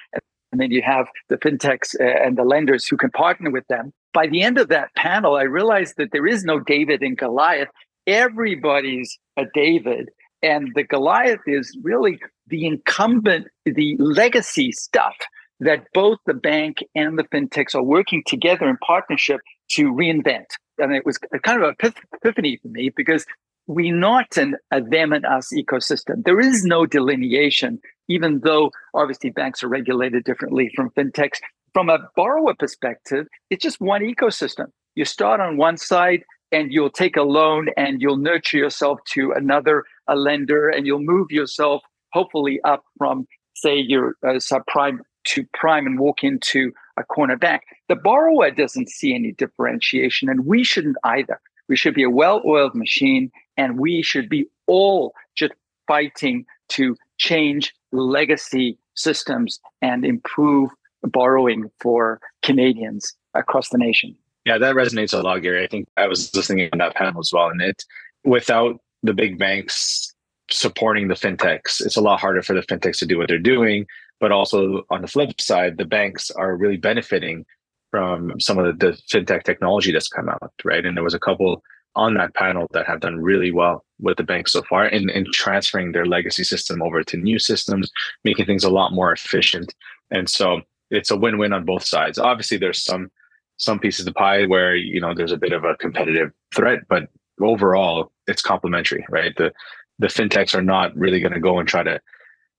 and 0.53 0.61
then 0.61 0.71
you 0.71 0.83
have 0.83 1.07
the 1.29 1.37
fintechs 1.37 1.95
uh, 2.01 2.05
and 2.05 2.37
the 2.37 2.45
lenders 2.45 2.87
who 2.87 2.97
can 2.97 3.11
partner 3.11 3.51
with 3.51 3.67
them. 3.69 3.93
By 4.13 4.27
the 4.27 4.43
end 4.43 4.59
of 4.59 4.69
that 4.69 4.95
panel, 4.97 5.37
I 5.37 5.43
realized 5.43 5.95
that 5.99 6.09
there 6.13 6.27
is 6.27 6.45
no 6.45 6.59
David 6.59 7.03
and 7.03 7.17
Goliath. 7.17 7.69
Everybody's 8.07 9.19
a 9.37 9.45
David. 9.55 10.11
And 10.43 10.73
the 10.75 10.83
Goliath 10.83 11.41
is 11.47 11.77
really 11.83 12.19
the 12.49 12.67
incumbent, 12.67 13.47
the 13.65 13.97
legacy 13.99 14.73
stuff 14.73 15.15
that 15.61 15.87
both 15.95 16.19
the 16.27 16.35
bank 16.35 16.79
and 16.95 17.19
the 17.19 17.25
fintechs 17.25 17.75
are 17.75 17.83
working 17.83 18.23
together 18.27 18.69
in 18.69 18.77
partnership 18.79 19.41
to 19.73 19.93
reinvent. 19.93 20.47
And 20.79 20.95
it 20.95 21.05
was 21.05 21.19
kind 21.43 21.63
of 21.63 21.75
an 21.79 21.93
epiphany 22.15 22.59
for 22.63 22.69
me 22.69 22.91
because 22.95 23.27
we're 23.67 23.95
not 23.95 24.37
an 24.37 24.57
a 24.71 24.81
them 24.81 25.13
and 25.13 25.25
us 25.25 25.53
ecosystem. 25.55 26.25
There 26.25 26.41
is 26.41 26.65
no 26.65 26.87
delineation 26.87 27.81
even 28.11 28.41
though 28.41 28.73
obviously 28.93 29.31
banks 29.31 29.63
are 29.63 29.69
regulated 29.69 30.25
differently 30.25 30.71
from 30.75 30.91
fintechs. 30.91 31.39
From 31.73 31.89
a 31.89 32.11
borrower 32.17 32.55
perspective, 32.59 33.29
it's 33.49 33.63
just 33.63 33.81
one 33.81 34.03
ecosystem. 34.03 34.67
You 34.97 35.05
start 35.05 35.41
on 35.41 35.57
one 35.57 35.77
side 35.77 36.25
and 36.51 36.73
you'll 36.73 36.91
take 36.91 37.17
a 37.17 37.23
loan 37.23 37.69
and 37.77 38.03
you'll 38.03 38.17
nurture 38.17 38.59
yourself 38.59 38.99
to 39.13 39.31
another 39.31 39.85
a 40.09 40.17
lender 40.17 40.69
and 40.69 40.87
you'll 40.87 40.99
move 40.99 41.31
yourself 41.31 41.83
hopefully 42.13 42.59
up 42.65 42.83
from 42.99 43.29
say 43.55 43.77
your 43.77 44.17
uh, 44.25 44.41
subprime 44.41 44.99
to 45.25 45.45
prime 45.55 45.87
and 45.87 45.99
walk 45.99 46.23
into 46.23 46.73
a 46.97 47.05
corner 47.05 47.37
bank. 47.37 47.63
The 47.89 47.97
borrower 47.97 48.51
doesn't 48.51 48.89
see 48.89 49.15
any 49.15 49.33
differentiation 49.33 50.29
and 50.29 50.47
we 50.47 50.65
shouldn't 50.65 50.97
either. 51.05 51.41
We 51.69 51.77
should 51.77 51.95
be 51.95 52.03
a 52.03 52.11
well-oiled 52.11 52.75
machine 52.75 53.31
and 53.57 53.79
we 53.79 54.03
should 54.03 54.29
be 54.29 54.47
all 54.67 55.15
just 55.37 55.53
fighting 55.87 56.47
to 56.71 56.97
change 57.19 57.75
legacy 57.93 58.79
systems 58.95 59.61
and 59.83 60.05
improve 60.05 60.71
borrowing 61.03 61.71
for 61.81 62.21
Canadians 62.43 63.15
across 63.35 63.69
the 63.71 63.79
nation. 63.79 64.17
Yeah, 64.45 64.59
that 64.59 64.75
resonates 64.75 65.19
a 65.19 65.23
lot, 65.23 65.43
Gary. 65.43 65.65
I 65.65 65.67
think 65.67 65.89
I 65.97 66.07
was 66.07 66.35
listening 66.35 66.69
in 66.73 66.79
that 66.79 66.95
panel 66.95 67.21
as 67.21 67.33
well. 67.33 67.49
And 67.49 67.61
it 67.61 67.85
without 68.25 68.81
the 69.03 69.15
big 69.15 69.39
banks 69.39 70.15
supporting 70.51 71.09
the 71.09 71.15
fintechs, 71.15 71.85
it's 71.85 71.97
a 71.97 72.01
lot 72.01 72.21
harder 72.21 72.43
for 72.43 72.55
the 72.55 72.63
fintechs 72.63 72.99
to 72.99 73.07
do 73.07 73.19
what 73.19 73.29
they're 73.29 73.39
doing. 73.39 73.87
But 74.21 74.33
also 74.33 74.85
on 74.91 75.03
the 75.03 75.09
flip 75.09 75.41
side, 75.41 75.79
the 75.79 75.85
banks 75.85 76.31
are 76.31 76.57
really 76.57 76.77
benefiting 76.77 77.47
from 77.91 78.39
some 78.39 78.59
of 78.59 78.79
the, 78.79 78.87
the 78.87 78.93
fintech 79.11 79.43
technology 79.43 79.93
that's 79.93 80.09
come 80.09 80.29
out, 80.29 80.53
right? 80.65 80.85
And 80.85 80.97
there 80.97 81.05
was 81.05 81.15
a 81.15 81.19
couple 81.19 81.63
on 81.97 82.15
that 82.15 82.35
panel 82.35 82.69
that 82.73 82.87
have 82.87 83.01
done 83.01 83.21
really 83.21 83.51
well 83.51 83.85
with 83.99 84.17
the 84.17 84.23
bank 84.23 84.47
so 84.47 84.63
far 84.63 84.87
in, 84.87 85.11
in 85.11 85.27
transferring 85.33 85.93
their 85.93 86.07
legacy 86.07 86.45
system 86.45 86.83
over 86.83 87.03
to 87.03 87.17
new 87.17 87.39
systems, 87.39 87.91
making 88.25 88.47
things 88.47 88.63
a 88.63 88.71
lot 88.71 88.93
more 88.93 89.13
efficient. 89.13 89.75
And 90.11 90.29
so 90.29 90.61
it's 90.91 91.11
a 91.11 91.17
win-win 91.17 91.53
on 91.53 91.65
both 91.65 91.85
sides. 91.85 92.19
Obviously, 92.19 92.59
there's 92.59 92.83
some 92.83 93.11
some 93.57 93.79
pieces 93.79 94.07
of 94.07 94.15
pie 94.15 94.47
where 94.47 94.75
you 94.75 95.01
know 95.01 95.13
there's 95.15 95.33
a 95.33 95.37
bit 95.37 95.53
of 95.53 95.65
a 95.65 95.77
competitive 95.77 96.33
threat, 96.55 96.81
but 96.89 97.09
overall 97.41 98.11
it's 98.27 98.43
complementary, 98.43 99.05
right? 99.11 99.35
The 99.37 99.53
the 99.99 100.07
fintechs 100.07 100.55
are 100.55 100.63
not 100.63 100.97
really 100.97 101.21
going 101.21 101.35
to 101.35 101.41
go 101.41 101.59
and 101.59 101.69
try 101.69 101.83
to 101.83 102.01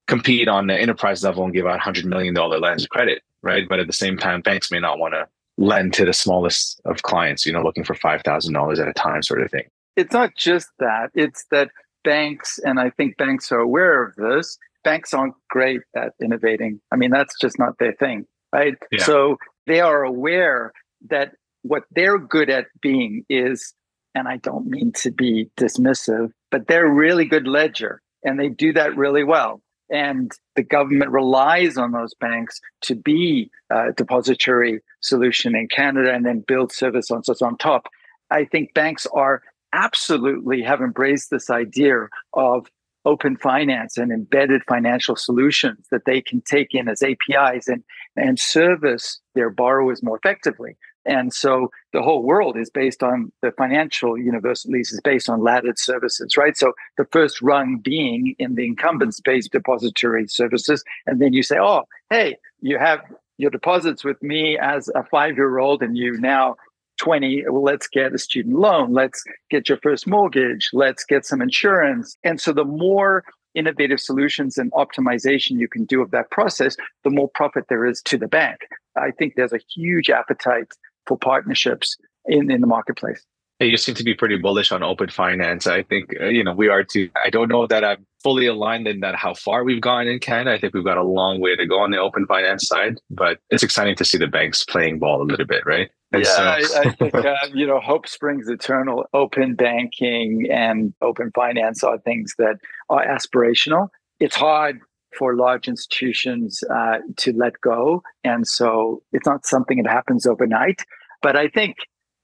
compete 0.08 0.48
on 0.48 0.68
the 0.68 0.78
enterprise 0.78 1.24
level 1.24 1.44
and 1.44 1.54
give 1.54 1.66
out 1.66 1.80
hundred 1.80 2.06
million 2.06 2.34
dollar 2.34 2.60
lines 2.60 2.84
of 2.84 2.90
credit, 2.90 3.22
right? 3.42 3.68
But 3.68 3.80
at 3.80 3.88
the 3.88 3.94
same 3.94 4.18
time, 4.18 4.42
banks 4.42 4.72
may 4.72 4.80
not 4.80 5.00
want 5.00 5.14
to 5.14 5.28
lend 5.58 5.94
to 5.94 6.06
the 6.06 6.14
smallest 6.14 6.82
of 6.86 7.04
clients, 7.04 7.46
you 7.46 7.54
know, 7.54 7.62
looking 7.62 7.84
for 7.84 7.94
$5,000 7.94 8.80
at 8.80 8.88
a 8.88 8.94
time 8.94 9.22
sort 9.22 9.42
of 9.42 9.52
thing. 9.52 9.66
It's 9.96 10.14
not 10.14 10.36
just 10.36 10.70
that, 10.80 11.12
it's 11.14 11.46
that 11.52 11.70
banks, 12.04 12.60
and 12.64 12.80
I 12.80 12.90
think 12.90 13.18
banks 13.18 13.52
are 13.52 13.60
aware 13.60 14.04
of 14.04 14.16
this, 14.16 14.58
banks 14.84 15.14
aren't 15.14 15.36
great 15.50 15.82
at 15.96 16.14
innovating. 16.22 16.82
I 16.92 16.96
mean, 16.96 17.12
that's 17.12 17.38
just 17.40 17.60
not 17.60 17.78
their 17.78 17.94
thing, 17.94 18.26
right? 18.52 18.76
Yeah. 18.92 19.04
So 19.04 19.38
they 19.68 19.82
are 19.82 20.04
aware 20.04 20.72
that 21.10 21.34
what 21.62 21.84
they're 21.92 22.18
good 22.18 22.50
at 22.50 22.66
being 22.82 23.24
is, 23.30 23.74
and 24.16 24.28
I 24.28 24.38
don't 24.38 24.68
mean 24.68 24.94
to 24.94 25.12
be 25.12 25.50
dismissive, 25.58 26.32
but 26.50 26.68
they're 26.68 26.90
really 26.90 27.26
good 27.26 27.48
ledger 27.48 28.02
and 28.24 28.40
they 28.40 28.50
do 28.50 28.74
that 28.74 28.96
really 28.96 29.24
well 29.24 29.62
and 29.92 30.32
the 30.56 30.64
government 30.64 31.12
relies 31.12 31.78
on 31.78 31.92
those 31.92 32.14
banks 32.16 32.60
to 32.82 32.96
be 32.96 33.52
a 33.70 33.92
depository 33.92 34.80
solution 35.02 35.56
in 35.56 35.68
Canada 35.68 36.14
and 36.14 36.26
then 36.26 36.44
build 36.48 36.72
service 36.72 37.12
on 37.12 37.22
on 37.42 37.58
top. 37.58 37.88
I 38.30 38.46
think 38.46 38.74
banks 38.74 39.06
are 39.14 39.44
absolutely 39.74 40.62
have 40.64 40.82
embraced 40.82 41.30
this 41.30 41.50
idea 41.50 42.08
of 42.34 42.68
open 43.06 43.36
finance 43.36 43.98
and 43.98 44.12
embedded 44.12 44.62
financial 44.68 45.16
solutions 45.16 45.88
that 45.92 46.06
they 46.06 46.22
can 46.22 46.42
take 46.42 46.74
in 46.74 46.88
as 46.88 47.02
APIs 47.02 47.68
and, 47.68 47.84
and 48.16 48.40
service 48.40 49.20
their 49.34 49.50
borrowers 49.50 50.04
more 50.04 50.18
effectively. 50.18 50.78
And 51.06 51.34
so 51.34 51.72
the 51.94 52.02
whole 52.02 52.24
world 52.24 52.58
is 52.58 52.70
based 52.70 53.02
on 53.02 53.32
the 53.42 53.52
financial 53.52 54.18
universe, 54.18 54.66
at 54.66 54.72
least 54.72 54.94
is 54.94 55.02
based 55.02 55.30
on 55.30 55.44
laddered 55.44 55.80
services, 55.80 56.38
right? 56.38 56.56
So 56.56 56.74
the 56.98 57.06
first 57.12 57.42
rung 57.42 57.78
being 57.78 58.36
in 58.38 58.56
the 58.56 58.66
incumbent 58.66 59.16
space 59.16 59.48
depository 59.48 60.28
services. 60.28 60.84
And 61.08 61.20
then 61.20 61.34
you 61.34 61.44
say, 61.44 61.58
oh, 61.60 61.84
hey, 62.10 62.38
you 62.62 62.78
have 62.78 63.02
your 63.38 63.50
deposits 63.50 64.04
with 64.04 64.22
me 64.22 64.58
as 64.60 64.90
a 64.96 65.04
five 65.04 65.36
year 65.36 65.58
old 65.58 65.82
and 65.82 65.98
you 65.98 66.20
now 66.20 66.56
20 66.98 67.46
well 67.50 67.64
let's 67.64 67.88
get 67.88 68.14
a 68.14 68.18
student 68.20 68.60
loan 68.60 68.94
let's 68.94 69.24
get 69.50 69.68
your 69.68 69.80
first 69.80 70.06
mortgage 70.06 70.70
let's 70.72 71.04
get 71.04 71.26
some 71.26 71.42
insurance 71.42 72.16
and 72.24 72.40
so 72.40 72.54
the 72.54 72.64
more 72.64 73.24
innovative 73.56 74.00
solutions 74.00 74.58
and 74.58 74.72
optimization 74.74 75.60
you 75.60 75.68
can 75.68 75.84
do 75.86 76.02
of 76.02 76.12
that 76.12 76.30
process 76.30 76.78
the 77.04 77.10
more 77.10 77.28
profit 77.34 77.66
there 77.70 77.86
is 77.86 78.02
to 78.04 78.18
the 78.18 78.28
bank 78.28 78.60
i 78.96 79.10
think 79.10 79.34
there's 79.36 79.54
a 79.54 79.60
huge 79.74 80.12
appetite 80.12 80.72
for 81.06 81.18
partnerships 81.18 81.98
in, 82.26 82.52
in 82.52 82.62
the 82.62 82.68
marketplace. 82.68 83.24
you 83.60 83.78
seem 83.78 83.96
to 83.96 84.04
be 84.04 84.14
pretty 84.14 84.38
bullish 84.38 84.72
on 84.72 84.84
open 84.84 85.10
finance. 85.10 85.68
I 85.68 85.84
think 85.84 86.16
uh, 86.20 86.26
you 86.26 86.44
know 86.44 86.54
we 86.54 86.68
are 86.68 86.84
too. 86.84 87.10
I 87.24 87.30
don't 87.30 87.50
know 87.50 87.68
that 87.68 87.84
I'm 87.84 88.06
fully 88.24 88.46
aligned 88.46 88.88
in 88.88 89.00
that 89.02 89.16
how 89.16 89.34
far 89.34 89.64
we've 89.64 89.82
gone 89.82 90.08
in 90.08 90.20
Canada. 90.20 90.56
I 90.56 90.60
think 90.60 90.74
we've 90.74 90.84
got 90.86 90.98
a 90.98 91.04
long 91.04 91.40
way 91.40 91.56
to 91.56 91.66
go 91.66 91.80
on 91.80 91.92
the 91.92 91.98
open 91.98 92.26
finance 92.26 92.68
side, 92.68 93.00
but 93.10 93.40
it's 93.50 93.64
exciting 93.64 93.96
to 93.96 94.06
see 94.06 94.18
the 94.18 94.28
banks 94.28 94.64
playing 94.64 95.00
ball 95.00 95.22
a 95.22 95.26
little 95.26 95.46
bit, 95.46 95.66
right? 95.66 95.90
And 96.12 96.24
yeah, 96.24 96.36
so- 96.36 96.44
I, 96.44 96.82
I, 96.86 96.92
think 97.00 97.16
uh, 97.16 97.36
you 97.54 97.66
know 97.66 97.80
hope 97.80 98.08
springs 98.08 98.48
eternal. 98.48 99.06
Open 99.14 99.56
banking 99.56 100.48
and 100.52 100.94
open 101.02 101.32
finance 101.34 101.84
are 101.84 101.98
things 102.00 102.36
that 102.38 102.58
are 102.90 103.06
aspirational. 103.06 103.90
It's 104.20 104.36
hard 104.36 104.82
for 105.18 105.36
large 105.36 105.68
institutions 105.68 106.64
uh, 106.74 106.98
to 107.18 107.34
let 107.34 107.60
go, 107.62 108.02
and 108.24 108.48
so 108.48 109.04
it's 109.12 109.26
not 109.26 109.46
something 109.46 109.82
that 109.82 109.90
happens 109.90 110.26
overnight. 110.26 110.82
But 111.22 111.36
I 111.36 111.48
think 111.48 111.78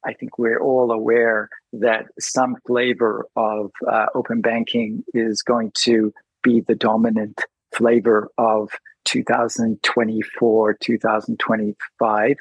I 0.05 0.13
think 0.13 0.37
we're 0.37 0.61
all 0.61 0.91
aware 0.91 1.49
that 1.73 2.05
some 2.19 2.55
flavor 2.65 3.27
of 3.35 3.71
uh, 3.89 4.05
open 4.15 4.41
banking 4.41 5.03
is 5.13 5.41
going 5.41 5.71
to 5.79 6.13
be 6.43 6.61
the 6.61 6.75
dominant 6.75 7.41
flavor 7.73 8.29
of 8.37 8.69
2024, 9.05 10.77
2025. 10.81 12.35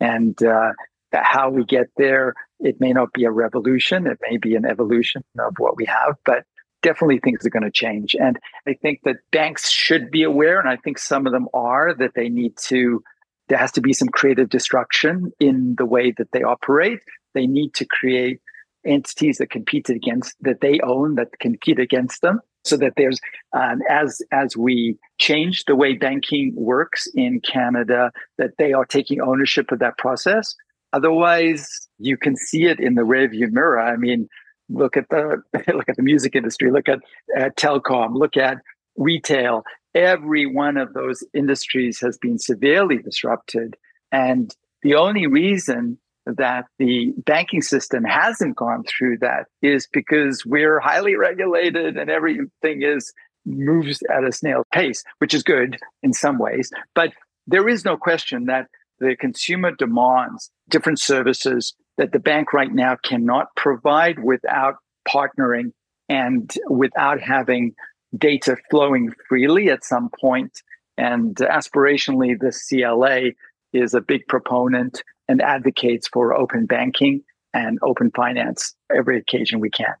And 0.00 0.42
uh, 0.42 0.72
how 1.12 1.50
we 1.50 1.64
get 1.64 1.88
there, 1.96 2.34
it 2.58 2.80
may 2.80 2.92
not 2.92 3.12
be 3.12 3.24
a 3.24 3.30
revolution, 3.30 4.06
it 4.06 4.18
may 4.28 4.36
be 4.36 4.54
an 4.54 4.64
evolution 4.64 5.22
of 5.38 5.54
what 5.58 5.76
we 5.76 5.84
have, 5.86 6.16
but 6.24 6.44
definitely 6.82 7.18
things 7.18 7.44
are 7.44 7.50
going 7.50 7.62
to 7.62 7.70
change. 7.70 8.14
And 8.14 8.38
I 8.66 8.74
think 8.74 9.00
that 9.04 9.16
banks 9.32 9.70
should 9.70 10.10
be 10.10 10.22
aware, 10.22 10.58
and 10.58 10.68
I 10.68 10.76
think 10.76 10.98
some 10.98 11.26
of 11.26 11.32
them 11.32 11.48
are, 11.54 11.94
that 11.94 12.12
they 12.14 12.28
need 12.28 12.56
to 12.68 13.02
there 13.48 13.58
has 13.58 13.72
to 13.72 13.80
be 13.80 13.92
some 13.92 14.08
creative 14.08 14.48
destruction 14.48 15.32
in 15.40 15.74
the 15.76 15.84
way 15.84 16.12
that 16.12 16.30
they 16.30 16.44
operate. 16.44 17.00
They 17.34 17.48
need 17.48 17.74
to 17.74 17.84
create 17.84 18.40
entities 18.84 19.38
that 19.38 19.50
compete 19.50 19.88
against 19.88 20.36
that 20.40 20.60
they 20.60 20.80
own 20.80 21.16
that 21.16 21.28
compete 21.40 21.78
against 21.78 22.22
them 22.22 22.40
so 22.64 22.76
that 22.76 22.94
there's 22.96 23.20
um, 23.52 23.80
as 23.90 24.22
as 24.32 24.56
we 24.56 24.96
change 25.18 25.64
the 25.64 25.76
way 25.76 25.92
banking 25.92 26.54
works 26.56 27.06
in 27.14 27.40
canada 27.40 28.10
that 28.38 28.52
they 28.58 28.72
are 28.72 28.86
taking 28.86 29.20
ownership 29.20 29.70
of 29.70 29.80
that 29.80 29.98
process 29.98 30.54
otherwise 30.94 31.68
you 31.98 32.16
can 32.16 32.36
see 32.36 32.64
it 32.64 32.80
in 32.80 32.94
the 32.94 33.02
rearview 33.02 33.50
mirror 33.50 33.78
i 33.78 33.96
mean 33.96 34.26
look 34.70 34.96
at 34.96 35.08
the 35.10 35.42
look 35.74 35.88
at 35.88 35.96
the 35.96 36.02
music 36.02 36.34
industry 36.34 36.70
look 36.70 36.88
at, 36.88 37.00
at 37.36 37.56
telecom 37.56 38.14
look 38.14 38.36
at 38.36 38.58
retail 38.96 39.64
every 39.94 40.46
one 40.46 40.76
of 40.76 40.92
those 40.94 41.24
industries 41.34 42.00
has 42.00 42.18
been 42.18 42.38
severely 42.38 42.98
disrupted. 42.98 43.76
And 44.12 44.54
the 44.82 44.94
only 44.94 45.26
reason 45.26 45.98
that 46.26 46.66
the 46.78 47.12
banking 47.24 47.62
system 47.62 48.04
hasn't 48.04 48.56
gone 48.56 48.84
through 48.84 49.18
that 49.18 49.46
is 49.62 49.88
because 49.92 50.44
we're 50.46 50.80
highly 50.80 51.16
regulated 51.16 51.96
and 51.96 52.10
everything 52.10 52.82
is 52.82 53.12
moves 53.46 54.02
at 54.14 54.24
a 54.24 54.32
snail 54.32 54.64
pace, 54.72 55.02
which 55.18 55.34
is 55.34 55.42
good 55.42 55.76
in 56.02 56.12
some 56.12 56.38
ways. 56.38 56.70
But 56.94 57.12
there 57.46 57.68
is 57.68 57.84
no 57.84 57.96
question 57.96 58.44
that 58.46 58.66
the 59.00 59.16
consumer 59.16 59.72
demands 59.72 60.50
different 60.68 61.00
services 61.00 61.74
that 61.96 62.12
the 62.12 62.18
bank 62.18 62.52
right 62.52 62.72
now 62.72 62.96
cannot 63.02 63.54
provide 63.56 64.22
without 64.22 64.76
partnering 65.08 65.72
and 66.08 66.54
without 66.68 67.20
having 67.20 67.74
data 68.16 68.56
flowing 68.70 69.12
freely 69.28 69.70
at 69.70 69.84
some 69.84 70.10
point. 70.20 70.62
And 70.96 71.36
aspirationally, 71.36 72.38
the 72.38 72.52
CLA 72.52 73.30
is 73.72 73.94
a 73.94 74.00
big 74.00 74.26
proponent 74.28 75.02
and 75.28 75.40
advocates 75.40 76.08
for 76.08 76.34
open 76.34 76.66
banking 76.66 77.22
and 77.54 77.78
open 77.82 78.10
finance 78.14 78.74
every 78.94 79.18
occasion 79.18 79.60
we 79.60 79.70
can. 79.70 79.94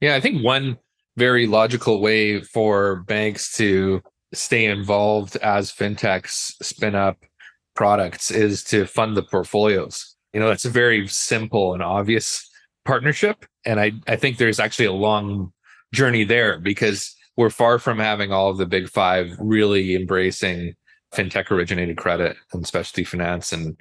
Yeah, 0.00 0.14
I 0.14 0.20
think 0.20 0.44
one 0.44 0.78
very 1.16 1.46
logical 1.46 2.00
way 2.00 2.40
for 2.40 2.96
banks 3.06 3.56
to 3.56 4.02
stay 4.32 4.66
involved 4.66 5.36
as 5.36 5.72
fintechs 5.72 6.52
spin 6.62 6.94
up 6.94 7.24
products 7.74 8.30
is 8.30 8.62
to 8.64 8.86
fund 8.86 9.16
the 9.16 9.22
portfolios. 9.22 10.14
You 10.32 10.40
know, 10.40 10.48
that's 10.48 10.64
a 10.64 10.70
very 10.70 11.06
simple 11.08 11.74
and 11.74 11.82
obvious 11.82 12.48
partnership. 12.84 13.46
And 13.64 13.80
I, 13.80 13.92
I 14.06 14.16
think 14.16 14.36
there's 14.36 14.60
actually 14.60 14.86
a 14.86 14.92
long 14.92 15.52
journey 15.92 16.24
there 16.24 16.58
because 16.58 17.14
we're 17.36 17.50
far 17.50 17.78
from 17.78 17.98
having 17.98 18.32
all 18.32 18.50
of 18.50 18.58
the 18.58 18.66
big 18.66 18.88
five 18.88 19.34
really 19.38 19.94
embracing 19.94 20.74
fintech 21.12 21.50
originated 21.50 21.96
credit 21.96 22.36
and 22.52 22.66
specialty 22.66 23.04
finance 23.04 23.52
and 23.52 23.76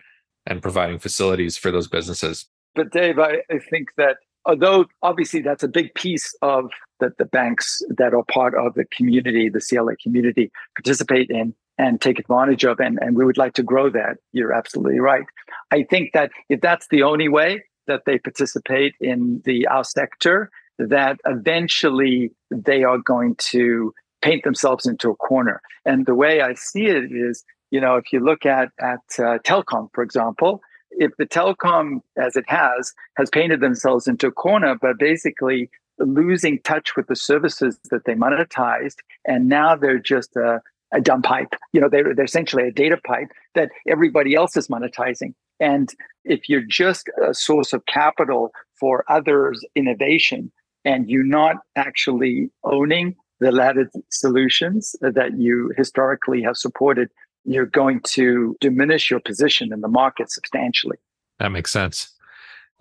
and 0.46 0.62
providing 0.62 1.00
facilities 1.00 1.58
for 1.58 1.72
those 1.72 1.88
businesses. 1.88 2.46
But 2.76 2.92
Dave, 2.92 3.18
I, 3.18 3.38
I 3.50 3.60
think 3.70 3.90
that 3.98 4.18
although 4.46 4.86
obviously 5.02 5.42
that's 5.42 5.64
a 5.64 5.68
big 5.68 5.94
piece 5.96 6.36
of 6.42 6.70
that 7.00 7.18
the 7.18 7.26
banks 7.26 7.82
that 7.98 8.14
are 8.14 8.24
part 8.26 8.56
of 8.56 8.74
the 8.74 8.86
community, 8.86 9.50
the 9.50 9.62
CLA 9.62 9.96
community, 9.98 10.52
participate 10.76 11.30
in 11.30 11.54
and 11.78 12.00
take 12.00 12.20
advantage 12.20 12.64
of, 12.66 12.80
and, 12.80 13.00
and 13.02 13.16
we 13.16 13.26
would 13.26 13.38
like 13.38 13.54
to 13.54 13.64
grow 13.64 13.90
that. 13.90 14.18
You're 14.32 14.54
absolutely 14.54 15.00
right. 15.00 15.26
I 15.72 15.84
think 15.84 16.14
that 16.14 16.32
if 16.50 16.62
that's 16.62 16.88
the 16.90 17.04
only 17.04 17.30
way 17.30 17.64
that 17.88 18.04
they 18.06 18.18
participate 18.18 18.94
in 19.02 19.42
the 19.46 19.68
our 19.68 19.84
sector, 19.84 20.52
that 20.80 21.18
eventually 21.26 22.32
they 22.52 22.84
are 22.84 22.98
going 22.98 23.36
to 23.36 23.94
paint 24.22 24.44
themselves 24.44 24.86
into 24.86 25.10
a 25.10 25.16
corner. 25.16 25.62
And 25.86 26.06
the 26.06 26.16
way 26.16 26.42
I 26.42 26.54
see 26.54 26.86
it 26.86 27.12
is, 27.12 27.44
you 27.72 27.82
know, 27.82 27.96
if 27.96 28.14
you 28.14 28.20
look 28.20 28.46
at 28.46 28.70
at 28.80 29.02
uh, 29.20 29.40
telecom, 29.40 29.90
for 29.94 30.04
example, 30.04 30.62
if 30.92 31.12
the 31.18 31.26
telecom, 31.26 32.02
as 32.18 32.36
it 32.36 32.46
has, 32.48 32.94
has 33.18 33.30
painted 33.30 33.60
themselves 33.62 34.08
into 34.08 34.28
a 34.28 34.32
corner, 34.32 34.78
but 34.80 35.00
basically 35.00 35.70
losing 36.00 36.60
touch 36.62 36.96
with 36.96 37.08
the 37.08 37.16
services 37.16 37.80
that 37.92 38.06
they 38.06 38.14
monetized, 38.14 38.98
and 39.26 39.50
now 39.50 39.76
they're 39.76 40.00
just 40.00 40.36
a, 40.36 40.62
a 40.94 41.02
dumb 41.02 41.22
pipe. 41.22 41.54
You 41.74 41.82
know, 41.82 41.90
they're 41.90 42.14
they're 42.16 42.26
essentially 42.26 42.68
a 42.68 42.72
data 42.72 42.98
pipe 43.06 43.30
that 43.56 43.70
everybody 43.88 44.36
else 44.36 44.56
is 44.56 44.68
monetizing. 44.68 45.34
And 45.60 45.90
if 46.24 46.50
you're 46.50 46.62
just 46.62 47.10
a 47.28 47.34
source 47.34 47.74
of 47.74 47.86
capital 47.86 48.52
for 48.80 49.04
others' 49.10 49.66
innovation, 49.76 50.52
and 50.86 51.10
you're 51.10 51.24
not 51.24 51.58
actually 51.76 52.50
owning 52.64 53.16
the 53.40 53.52
laddered 53.52 53.90
solutions 54.10 54.96
that 55.02 55.38
you 55.38 55.72
historically 55.78 56.42
have 56.42 56.58
supported, 56.58 57.10
you're 57.46 57.66
going 57.66 58.02
to 58.02 58.56
diminish 58.62 59.10
your 59.10 59.20
position 59.20 59.74
in 59.74 59.82
the 59.82 59.88
market 59.88 60.32
substantially. 60.32 60.98
That 61.40 61.50
makes 61.50 61.72
sense. 61.72 62.10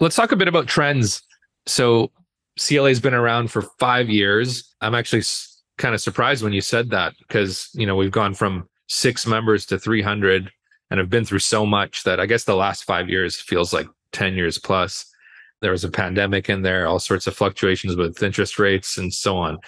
Let's 0.01 0.16
talk 0.16 0.33
a 0.33 0.37
bit 0.37 0.48
about 0.48 0.66
trends. 0.66 1.22
So, 1.66 2.11
CLA 2.59 2.88
has 2.88 3.01
been 3.01 3.14
around 3.14 3.51
for 3.51 3.62
five 3.79 4.11
years. 4.11 4.75
I'm 4.83 4.94
actually 4.94 5.22
kind 5.82 5.94
of 5.96 6.00
surprised 6.00 6.44
when 6.44 6.52
you 6.52 6.60
said 6.60 6.90
that 6.90 7.12
because 7.18 7.68
you 7.74 7.86
know 7.86 7.96
we've 7.96 8.12
gone 8.12 8.34
from 8.34 8.68
six 8.88 9.26
members 9.26 9.66
to 9.66 9.76
300 9.76 10.48
and 10.90 11.00
have 11.00 11.10
been 11.10 11.24
through 11.24 11.40
so 11.40 11.66
much 11.66 12.04
that 12.04 12.20
I 12.20 12.26
guess 12.26 12.44
the 12.44 12.54
last 12.54 12.84
five 12.84 13.10
years 13.10 13.34
feels 13.34 13.72
like 13.72 13.88
10 14.12 14.34
years 14.34 14.58
plus 14.58 15.04
there 15.60 15.72
was 15.72 15.82
a 15.82 15.90
pandemic 15.90 16.48
in 16.48 16.62
there, 16.62 16.86
all 16.86 17.00
sorts 17.00 17.26
of 17.26 17.34
fluctuations 17.34 17.96
with 17.96 18.22
interest 18.22 18.60
rates 18.60 18.96
and 18.96 19.12
so 19.12 19.36
on. 19.36 19.58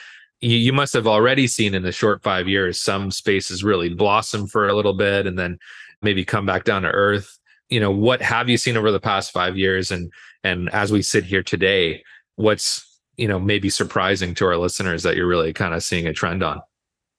You, 0.40 0.56
you 0.56 0.72
must 0.72 0.92
have 0.92 1.08
already 1.08 1.48
seen 1.48 1.74
in 1.74 1.82
the 1.82 1.90
short 1.90 2.22
five 2.22 2.46
years 2.46 2.80
some 2.80 3.10
spaces 3.10 3.64
really 3.64 3.88
blossom 3.88 4.46
for 4.46 4.68
a 4.68 4.74
little 4.74 4.92
bit 4.92 5.26
and 5.26 5.36
then 5.36 5.58
maybe 6.00 6.24
come 6.24 6.46
back 6.46 6.62
down 6.62 6.82
to 6.82 6.90
earth. 6.90 7.38
You 7.70 7.80
know, 7.80 7.90
what 7.90 8.22
have 8.22 8.48
you 8.48 8.56
seen 8.56 8.76
over 8.76 8.92
the 8.92 9.00
past 9.00 9.32
five 9.32 9.56
years? 9.56 9.90
And 9.90 10.12
and 10.44 10.68
as 10.72 10.92
we 10.92 11.02
sit 11.02 11.24
here 11.24 11.42
today, 11.42 12.04
what's 12.36 12.93
you 13.16 13.28
know 13.28 13.38
maybe 13.38 13.70
surprising 13.70 14.34
to 14.34 14.46
our 14.46 14.56
listeners 14.56 15.02
that 15.02 15.16
you're 15.16 15.26
really 15.26 15.52
kind 15.52 15.74
of 15.74 15.82
seeing 15.82 16.06
a 16.06 16.12
trend 16.12 16.42
on? 16.42 16.60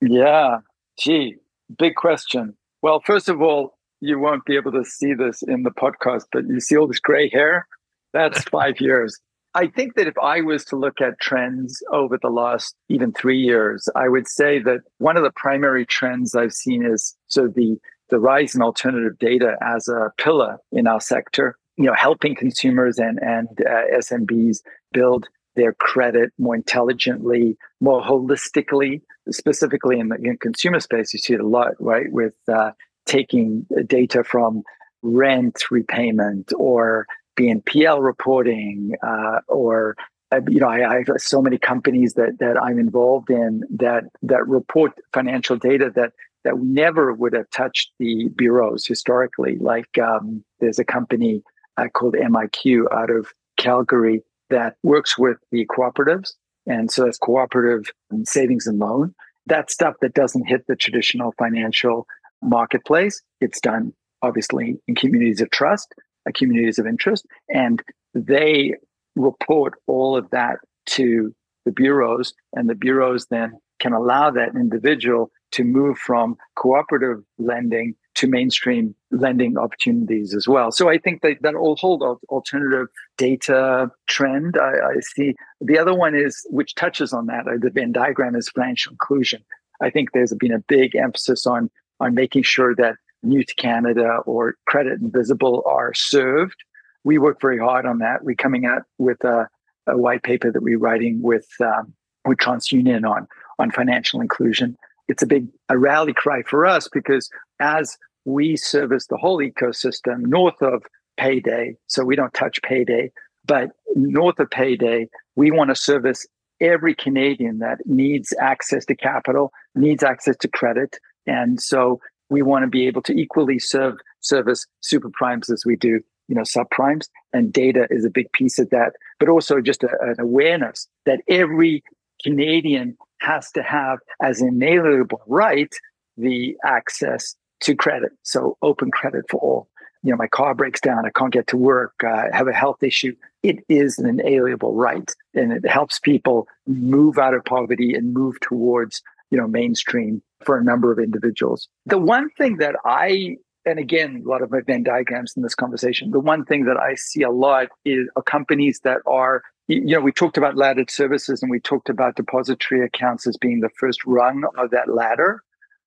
Yeah, 0.01 0.59
gee, 0.99 1.35
big 1.77 1.95
question. 1.95 2.55
Well, 2.81 3.01
first 3.05 3.29
of 3.29 3.41
all, 3.41 3.77
you 4.01 4.19
won't 4.19 4.45
be 4.45 4.55
able 4.55 4.71
to 4.73 4.85
see 4.85 5.13
this 5.13 5.41
in 5.41 5.63
the 5.63 5.71
podcast, 5.71 6.25
but 6.31 6.45
you 6.47 6.59
see 6.59 6.77
all 6.77 6.87
this 6.87 6.99
gray 6.99 7.29
hair 7.29 7.67
that's 8.15 8.41
five 8.49 8.79
years. 8.79 9.19
I 9.53 9.67
think 9.67 9.95
that 9.95 10.07
if 10.07 10.17
I 10.21 10.41
was 10.41 10.65
to 10.65 10.75
look 10.75 10.99
at 10.99 11.19
trends 11.19 11.81
over 11.91 12.17
the 12.21 12.29
last 12.29 12.75
even 12.89 13.13
three 13.13 13.39
years, 13.39 13.87
I 13.95 14.09
would 14.09 14.27
say 14.27 14.59
that 14.59 14.81
one 14.97 15.15
of 15.15 15.23
the 15.23 15.31
primary 15.31 15.85
trends 15.85 16.35
I've 16.35 16.53
seen 16.53 16.83
is 16.85 17.15
so 17.27 17.47
the 17.47 17.77
the 18.09 18.19
rise 18.19 18.53
in 18.53 18.61
alternative 18.61 19.17
data 19.17 19.55
as 19.61 19.87
a 19.87 20.11
pillar 20.17 20.57
in 20.71 20.87
our 20.87 21.01
sector. 21.01 21.57
You 21.77 21.85
know, 21.85 21.93
helping 21.93 22.35
consumers 22.35 22.97
and 22.97 23.19
and 23.21 23.47
uh, 23.61 23.97
SMBs 23.97 24.59
build 24.91 25.27
their 25.55 25.73
credit 25.73 26.31
more 26.37 26.55
intelligently, 26.55 27.57
more 27.81 28.01
holistically. 28.01 29.01
Specifically 29.29 29.99
in 29.99 30.09
the 30.09 30.15
in 30.15 30.37
consumer 30.37 30.79
space, 30.79 31.13
you 31.13 31.19
see 31.19 31.33
it 31.33 31.39
a 31.39 31.47
lot, 31.47 31.71
right? 31.79 32.11
With 32.11 32.35
uh, 32.47 32.71
taking 33.05 33.65
data 33.87 34.23
from 34.23 34.63
rent 35.01 35.63
repayment 35.71 36.51
or 36.57 37.07
BNPL 37.37 38.03
reporting 38.03 38.93
uh, 39.05 39.39
or 39.47 39.95
uh, 40.31 40.41
you 40.47 40.59
know, 40.59 40.67
I, 40.67 40.89
I, 40.89 40.95
have 40.97 41.07
so 41.17 41.41
many 41.41 41.57
companies 41.57 42.15
that 42.15 42.39
that 42.39 42.61
I'm 42.61 42.79
involved 42.79 43.29
in 43.29 43.63
that 43.77 44.05
that 44.23 44.47
report 44.47 44.93
financial 45.13 45.55
data 45.55 45.91
that 45.95 46.13
that 46.43 46.57
never 46.59 47.13
would 47.13 47.33
have 47.33 47.49
touched 47.51 47.91
the 47.99 48.29
bureaus 48.35 48.85
historically. 48.85 49.57
Like 49.57 49.97
um, 49.99 50.43
there's 50.59 50.79
a 50.79 50.85
company 50.85 51.43
uh, 51.77 51.87
called 51.93 52.15
MiQ 52.15 52.85
out 52.91 53.09
of 53.09 53.27
Calgary 53.57 54.23
that 54.49 54.75
works 54.83 55.17
with 55.17 55.37
the 55.51 55.65
cooperatives. 55.65 56.33
And 56.67 56.91
so 56.91 57.05
it's 57.05 57.17
cooperative 57.17 57.91
savings 58.23 58.67
and 58.67 58.79
loan. 58.79 59.13
That 59.47 59.69
stuff 59.69 59.95
that 60.01 60.13
doesn't 60.13 60.47
hit 60.47 60.65
the 60.67 60.75
traditional 60.75 61.33
financial 61.37 62.07
marketplace. 62.41 63.21
It's 63.41 63.59
done 63.59 63.93
obviously 64.21 64.77
in 64.87 64.95
communities 64.95 65.41
of 65.41 65.51
trust, 65.51 65.93
uh, 66.27 66.31
communities 66.33 66.79
of 66.79 66.87
interest, 66.87 67.25
and 67.49 67.81
they 68.13 68.73
report 69.15 69.73
all 69.87 70.17
of 70.17 70.29
that 70.31 70.57
to 70.87 71.33
the 71.65 71.71
bureaus, 71.71 72.33
and 72.53 72.69
the 72.69 72.75
bureaus 72.75 73.27
then 73.29 73.53
can 73.79 73.93
allow 73.93 74.31
that 74.31 74.55
individual 74.55 75.31
to 75.51 75.63
move 75.63 75.97
from 75.97 76.37
cooperative 76.55 77.23
lending 77.37 77.95
to 78.15 78.27
mainstream 78.27 78.95
lending 79.11 79.57
opportunities 79.57 80.33
as 80.33 80.47
well. 80.47 80.71
So 80.71 80.89
I 80.89 80.97
think 80.97 81.21
that 81.21 81.41
that 81.41 81.53
whole 81.53 82.19
alternative 82.29 82.87
data 83.17 83.91
trend 84.07 84.57
I, 84.57 84.71
I, 84.71 84.99
see. 85.01 85.35
The 85.61 85.77
other 85.77 85.93
one 85.93 86.15
is, 86.15 86.45
which 86.49 86.75
touches 86.75 87.13
on 87.13 87.27
that, 87.27 87.45
the 87.61 87.69
Venn 87.69 87.91
diagram 87.91 88.35
is 88.35 88.49
financial 88.49 88.93
inclusion. 88.93 89.43
I 89.81 89.89
think 89.89 90.11
there's 90.11 90.33
been 90.33 90.53
a 90.53 90.59
big 90.59 90.95
emphasis 90.95 91.45
on 91.45 91.69
on 91.99 92.13
making 92.13 92.43
sure 92.43 92.75
that 92.75 92.95
New 93.23 93.43
to 93.43 93.55
Canada 93.55 94.17
or 94.25 94.55
Credit 94.65 94.99
Invisible 95.01 95.63
are 95.65 95.93
served. 95.93 96.63
We 97.03 97.17
work 97.17 97.39
very 97.41 97.59
hard 97.59 97.85
on 97.85 97.99
that. 97.99 98.23
We're 98.23 98.35
coming 98.35 98.65
out 98.65 98.83
with 98.97 99.23
a, 99.23 99.47
a 99.87 99.97
white 99.97 100.23
paper 100.23 100.51
that 100.51 100.61
we're 100.61 100.79
writing 100.79 101.21
with 101.21 101.47
um, 101.59 101.93
with 102.25 102.37
TransUnion 102.37 103.09
on 103.09 103.27
on 103.59 103.71
financial 103.71 104.21
inclusion. 104.21 104.77
It's 105.07 105.21
a 105.21 105.27
big 105.27 105.47
a 105.69 105.77
rally 105.77 106.13
cry 106.13 106.43
for 106.43 106.65
us 106.65 106.87
because 106.91 107.29
as 107.59 107.97
we 108.25 108.55
service 108.55 109.07
the 109.07 109.17
whole 109.17 109.39
ecosystem 109.39 110.21
north 110.21 110.61
of 110.61 110.83
payday, 111.17 111.75
so 111.87 112.03
we 112.03 112.15
don't 112.15 112.33
touch 112.33 112.61
payday, 112.63 113.11
but 113.45 113.71
north 113.95 114.39
of 114.39 114.49
payday, 114.49 115.07
we 115.35 115.51
want 115.51 115.69
to 115.69 115.75
service 115.75 116.25
every 116.61 116.95
Canadian 116.95 117.59
that 117.59 117.79
needs 117.85 118.33
access 118.39 118.85
to 118.85 118.95
capital, 118.95 119.51
needs 119.75 120.03
access 120.03 120.35
to 120.37 120.47
credit. 120.47 120.97
And 121.27 121.61
so 121.61 121.99
we 122.29 122.41
want 122.41 122.63
to 122.63 122.67
be 122.67 122.87
able 122.87 123.01
to 123.03 123.13
equally 123.13 123.59
serve 123.59 123.95
service 124.19 124.65
super 124.81 125.09
primes 125.09 125.49
as 125.49 125.65
we 125.65 125.75
do 125.75 125.99
you 126.27 126.35
know 126.35 126.41
subprimes 126.41 127.07
and 127.33 127.53
data 127.53 127.87
is 127.91 128.03
a 128.03 128.09
big 128.09 128.31
piece 128.31 128.57
of 128.57 128.69
that 128.71 128.93
but 129.19 129.29
also 129.29 129.61
just 129.61 129.83
a, 129.83 129.89
an 130.01 130.15
awareness 130.19 130.87
that 131.05 131.21
every 131.27 131.83
canadian 132.23 132.97
has 133.21 133.51
to 133.51 133.61
have 133.61 133.99
as 134.23 134.41
an 134.41 134.47
inalienable 134.47 135.21
right 135.27 135.75
the 136.17 136.55
access 136.65 137.35
to 137.61 137.75
credit 137.75 138.11
so 138.23 138.57
open 138.61 138.91
credit 138.91 139.25
for 139.29 139.39
all 139.39 139.67
you 140.03 140.11
know 140.11 140.17
my 140.17 140.27
car 140.27 140.53
breaks 140.53 140.81
down 140.81 141.05
i 141.05 141.09
can't 141.09 141.33
get 141.33 141.47
to 141.47 141.57
work 141.57 141.93
uh, 142.03 142.07
i 142.07 142.29
have 142.35 142.47
a 142.47 142.53
health 142.53 142.81
issue 142.83 143.15
it 143.43 143.63
is 143.69 143.97
an 143.97 144.07
inalienable 144.07 144.73
right 144.73 145.11
and 145.33 145.51
it 145.51 145.67
helps 145.67 145.99
people 145.99 146.47
move 146.67 147.17
out 147.17 147.33
of 147.33 147.43
poverty 147.45 147.93
and 147.93 148.13
move 148.13 148.39
towards 148.41 149.01
you 149.31 149.37
know 149.37 149.47
mainstream 149.47 150.21
for 150.45 150.57
a 150.57 150.63
number 150.63 150.91
of 150.91 150.99
individuals. 150.99 151.67
The 151.85 151.97
one 151.97 152.29
thing 152.31 152.57
that 152.57 152.75
I 152.85 153.37
and 153.67 153.79
again, 153.79 154.21
a 154.23 154.29
lot 154.29 154.43
of 154.43 154.51
my 154.51 154.61
Venn 154.61 154.83
diagrams 154.83 155.33
in 155.35 155.41
this 155.41 155.55
conversation. 155.55 156.11
The 156.11 156.19
one 156.19 156.45
thing 156.45 156.65
that 156.65 156.77
I 156.77 156.93
see 156.93 157.23
a 157.23 157.31
lot 157.31 157.69
is 157.83 158.07
companies 158.27 158.81
that 158.83 158.99
are, 159.07 159.41
you 159.67 159.81
know, 159.81 160.01
we 160.01 160.11
talked 160.11 160.37
about 160.37 160.55
laddered 160.55 160.91
services 160.91 161.41
and 161.41 161.49
we 161.49 161.59
talked 161.59 161.89
about 161.89 162.15
depository 162.15 162.85
accounts 162.85 163.25
as 163.25 163.37
being 163.37 163.61
the 163.61 163.71
first 163.79 164.05
rung 164.05 164.43
of 164.59 164.69
that 164.69 164.93
ladder 164.93 165.41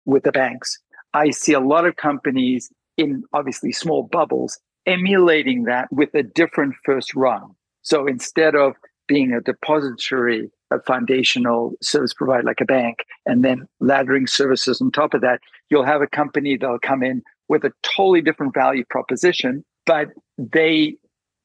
with 0.06 0.24
the 0.24 0.32
banks. 0.32 0.80
I 1.14 1.30
see 1.30 1.52
a 1.52 1.60
lot 1.60 1.86
of 1.86 1.96
companies 1.96 2.70
in 2.96 3.24
obviously 3.32 3.72
small 3.72 4.04
bubbles 4.04 4.58
emulating 4.86 5.64
that 5.64 5.92
with 5.92 6.14
a 6.14 6.22
different 6.22 6.74
first 6.84 7.14
run. 7.14 7.42
So 7.82 8.06
instead 8.06 8.54
of 8.54 8.74
being 9.06 9.32
a 9.32 9.40
depository 9.40 10.50
a 10.70 10.80
foundational 10.82 11.72
service 11.82 12.12
provider 12.12 12.42
like 12.42 12.60
a 12.60 12.64
bank, 12.64 13.04
and 13.26 13.44
then 13.44 13.66
laddering 13.82 14.28
services 14.28 14.80
on 14.80 14.90
top 14.90 15.14
of 15.14 15.20
that, 15.20 15.40
you'll 15.70 15.84
have 15.84 16.02
a 16.02 16.06
company 16.06 16.56
that'll 16.56 16.78
come 16.78 17.02
in 17.02 17.22
with 17.48 17.64
a 17.64 17.72
totally 17.82 18.20
different 18.20 18.54
value 18.54 18.84
proposition, 18.90 19.64
but 19.86 20.08
they 20.36 20.94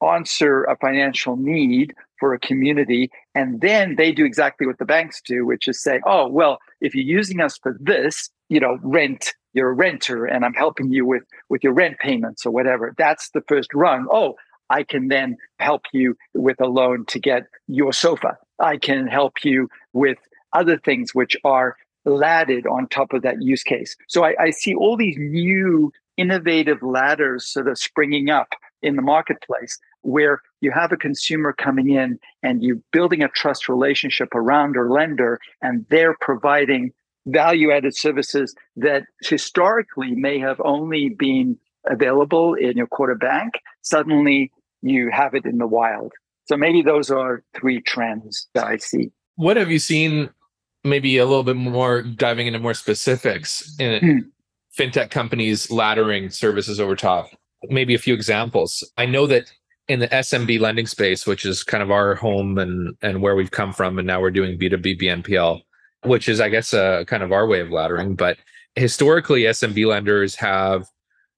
answer 0.06 0.66
a 0.66 0.76
financial 0.78 1.38
need 1.38 1.94
for 2.20 2.34
a 2.34 2.40
community. 2.40 3.10
And 3.34 3.62
then 3.62 3.96
they 3.96 4.12
do 4.12 4.26
exactly 4.26 4.68
what 4.68 4.78
the 4.78 4.86
banks 4.86 5.22
do, 5.26 5.46
which 5.46 5.68
is 5.68 5.82
say, 5.82 6.02
oh, 6.06 6.28
well, 6.28 6.60
if 6.82 6.94
you're 6.94 7.06
using 7.06 7.40
us 7.40 7.58
for 7.58 7.78
this, 7.80 8.30
you 8.50 8.60
know, 8.60 8.78
rent, 8.84 9.34
you're 9.54 9.70
a 9.70 9.74
renter 9.74 10.26
and 10.26 10.44
I'm 10.44 10.54
helping 10.54 10.92
you 10.92 11.06
with, 11.06 11.24
with 11.50 11.64
your 11.64 11.74
rent 11.74 12.00
payments 12.00 12.46
or 12.46 12.52
whatever. 12.52 12.94
That's 12.98 13.30
the 13.30 13.42
first 13.48 13.74
rung. 13.74 14.08
Oh, 14.12 14.36
I 14.70 14.84
can 14.84 15.08
then 15.08 15.38
help 15.60 15.84
you 15.94 16.16
with 16.34 16.60
a 16.60 16.68
loan 16.68 17.06
to 17.08 17.20
get 17.20 17.44
your 17.68 17.94
sofa. 17.94 18.38
I 18.60 18.78
can 18.78 19.08
help 19.08 19.44
you 19.44 19.70
with 19.94 20.18
other 20.54 20.78
things 20.78 21.14
which 21.14 21.36
are 21.44 21.76
laddered 22.06 22.68
on 22.68 22.88
top 22.88 23.14
of 23.14 23.22
that 23.22 23.42
use 23.42 23.64
case. 23.64 23.96
So 24.08 24.24
I, 24.24 24.36
I 24.40 24.50
see 24.52 24.74
all 24.74 24.98
these 24.98 25.18
new 25.18 25.92
innovative 26.18 26.82
ladders 26.82 27.46
sort 27.46 27.68
of 27.68 27.78
springing 27.78 28.30
up 28.30 28.50
in 28.82 28.96
the 28.96 29.02
marketplace 29.02 29.80
where 30.02 30.42
you 30.62 30.72
have 30.72 30.92
a 30.92 30.98
consumer 30.98 31.54
coming 31.54 31.90
in 31.90 32.20
and 32.44 32.62
you're 32.62 32.82
building 32.92 33.24
a 33.24 33.30
trust 33.30 33.70
relationship 33.70 34.36
around 34.36 34.76
a 34.76 34.82
lender 34.82 35.40
and 35.62 35.86
they're 35.90 36.18
providing 36.20 36.92
value 37.26 37.72
added 37.72 37.96
services 37.96 38.56
that 38.76 39.04
historically 39.22 40.12
may 40.12 40.40
have 40.40 40.60
only 40.64 41.10
been 41.10 41.58
available 41.90 42.54
in 42.54 42.78
your 42.78 42.88
quarter 42.88 43.16
bank. 43.16 43.54
Suddenly 43.82 44.52
you 44.82 45.10
have 45.12 45.34
it 45.34 45.46
in 45.46 45.58
the 45.58 45.68
wild. 45.68 46.12
So 46.46 46.58
maybe 46.58 46.82
those 46.82 47.10
are 47.10 47.44
three 47.56 47.82
trends 47.82 48.48
that 48.54 48.66
I 48.66 48.78
see. 48.78 49.12
What 49.36 49.58
have 49.58 49.72
you 49.72 49.80
seen? 49.80 50.30
Maybe 50.84 51.18
a 51.18 51.26
little 51.26 51.44
bit 51.44 51.56
more 51.56 52.02
diving 52.02 52.48
into 52.48 52.60
more 52.60 52.74
specifics 52.74 53.74
in 53.80 54.00
hmm. 54.00 54.18
fintech 54.78 55.10
companies 55.10 55.68
laddering 55.68 56.32
services 56.34 56.80
over 56.80 56.96
top. 56.96 57.30
Maybe 57.70 57.96
a 57.96 58.00
few 58.00 58.14
examples. 58.14 58.84
I 58.98 59.06
know 59.06 59.26
that 59.28 59.50
in 59.88 60.00
the 60.00 60.10
SMB 60.10 60.60
lending 60.60 60.88
space, 60.88 61.26
which 61.26 61.46
is 61.46 61.64
kind 61.64 61.82
of 61.82 61.92
our 61.92 62.16
home 62.16 62.58
and 62.58 62.96
and 63.02 63.22
where 63.22 63.36
we've 63.36 63.52
come 63.52 63.72
from, 63.72 63.98
and 63.98 64.06
now 64.06 64.20
we're 64.20 64.32
doing 64.32 64.60
B2B 64.60 65.02
BNPL, 65.02 65.62
which 66.04 66.30
is 66.30 66.40
I 66.40 66.50
guess 66.50 66.74
uh, 66.74 67.04
kind 67.06 67.24
of 67.24 67.32
our 67.32 67.48
way 67.48 67.60
of 67.60 67.70
laddering. 67.70 68.18
But 68.18 68.38
historically, 68.76 69.44
SMB 69.44 69.86
lenders 69.88 70.36
have 70.36 70.88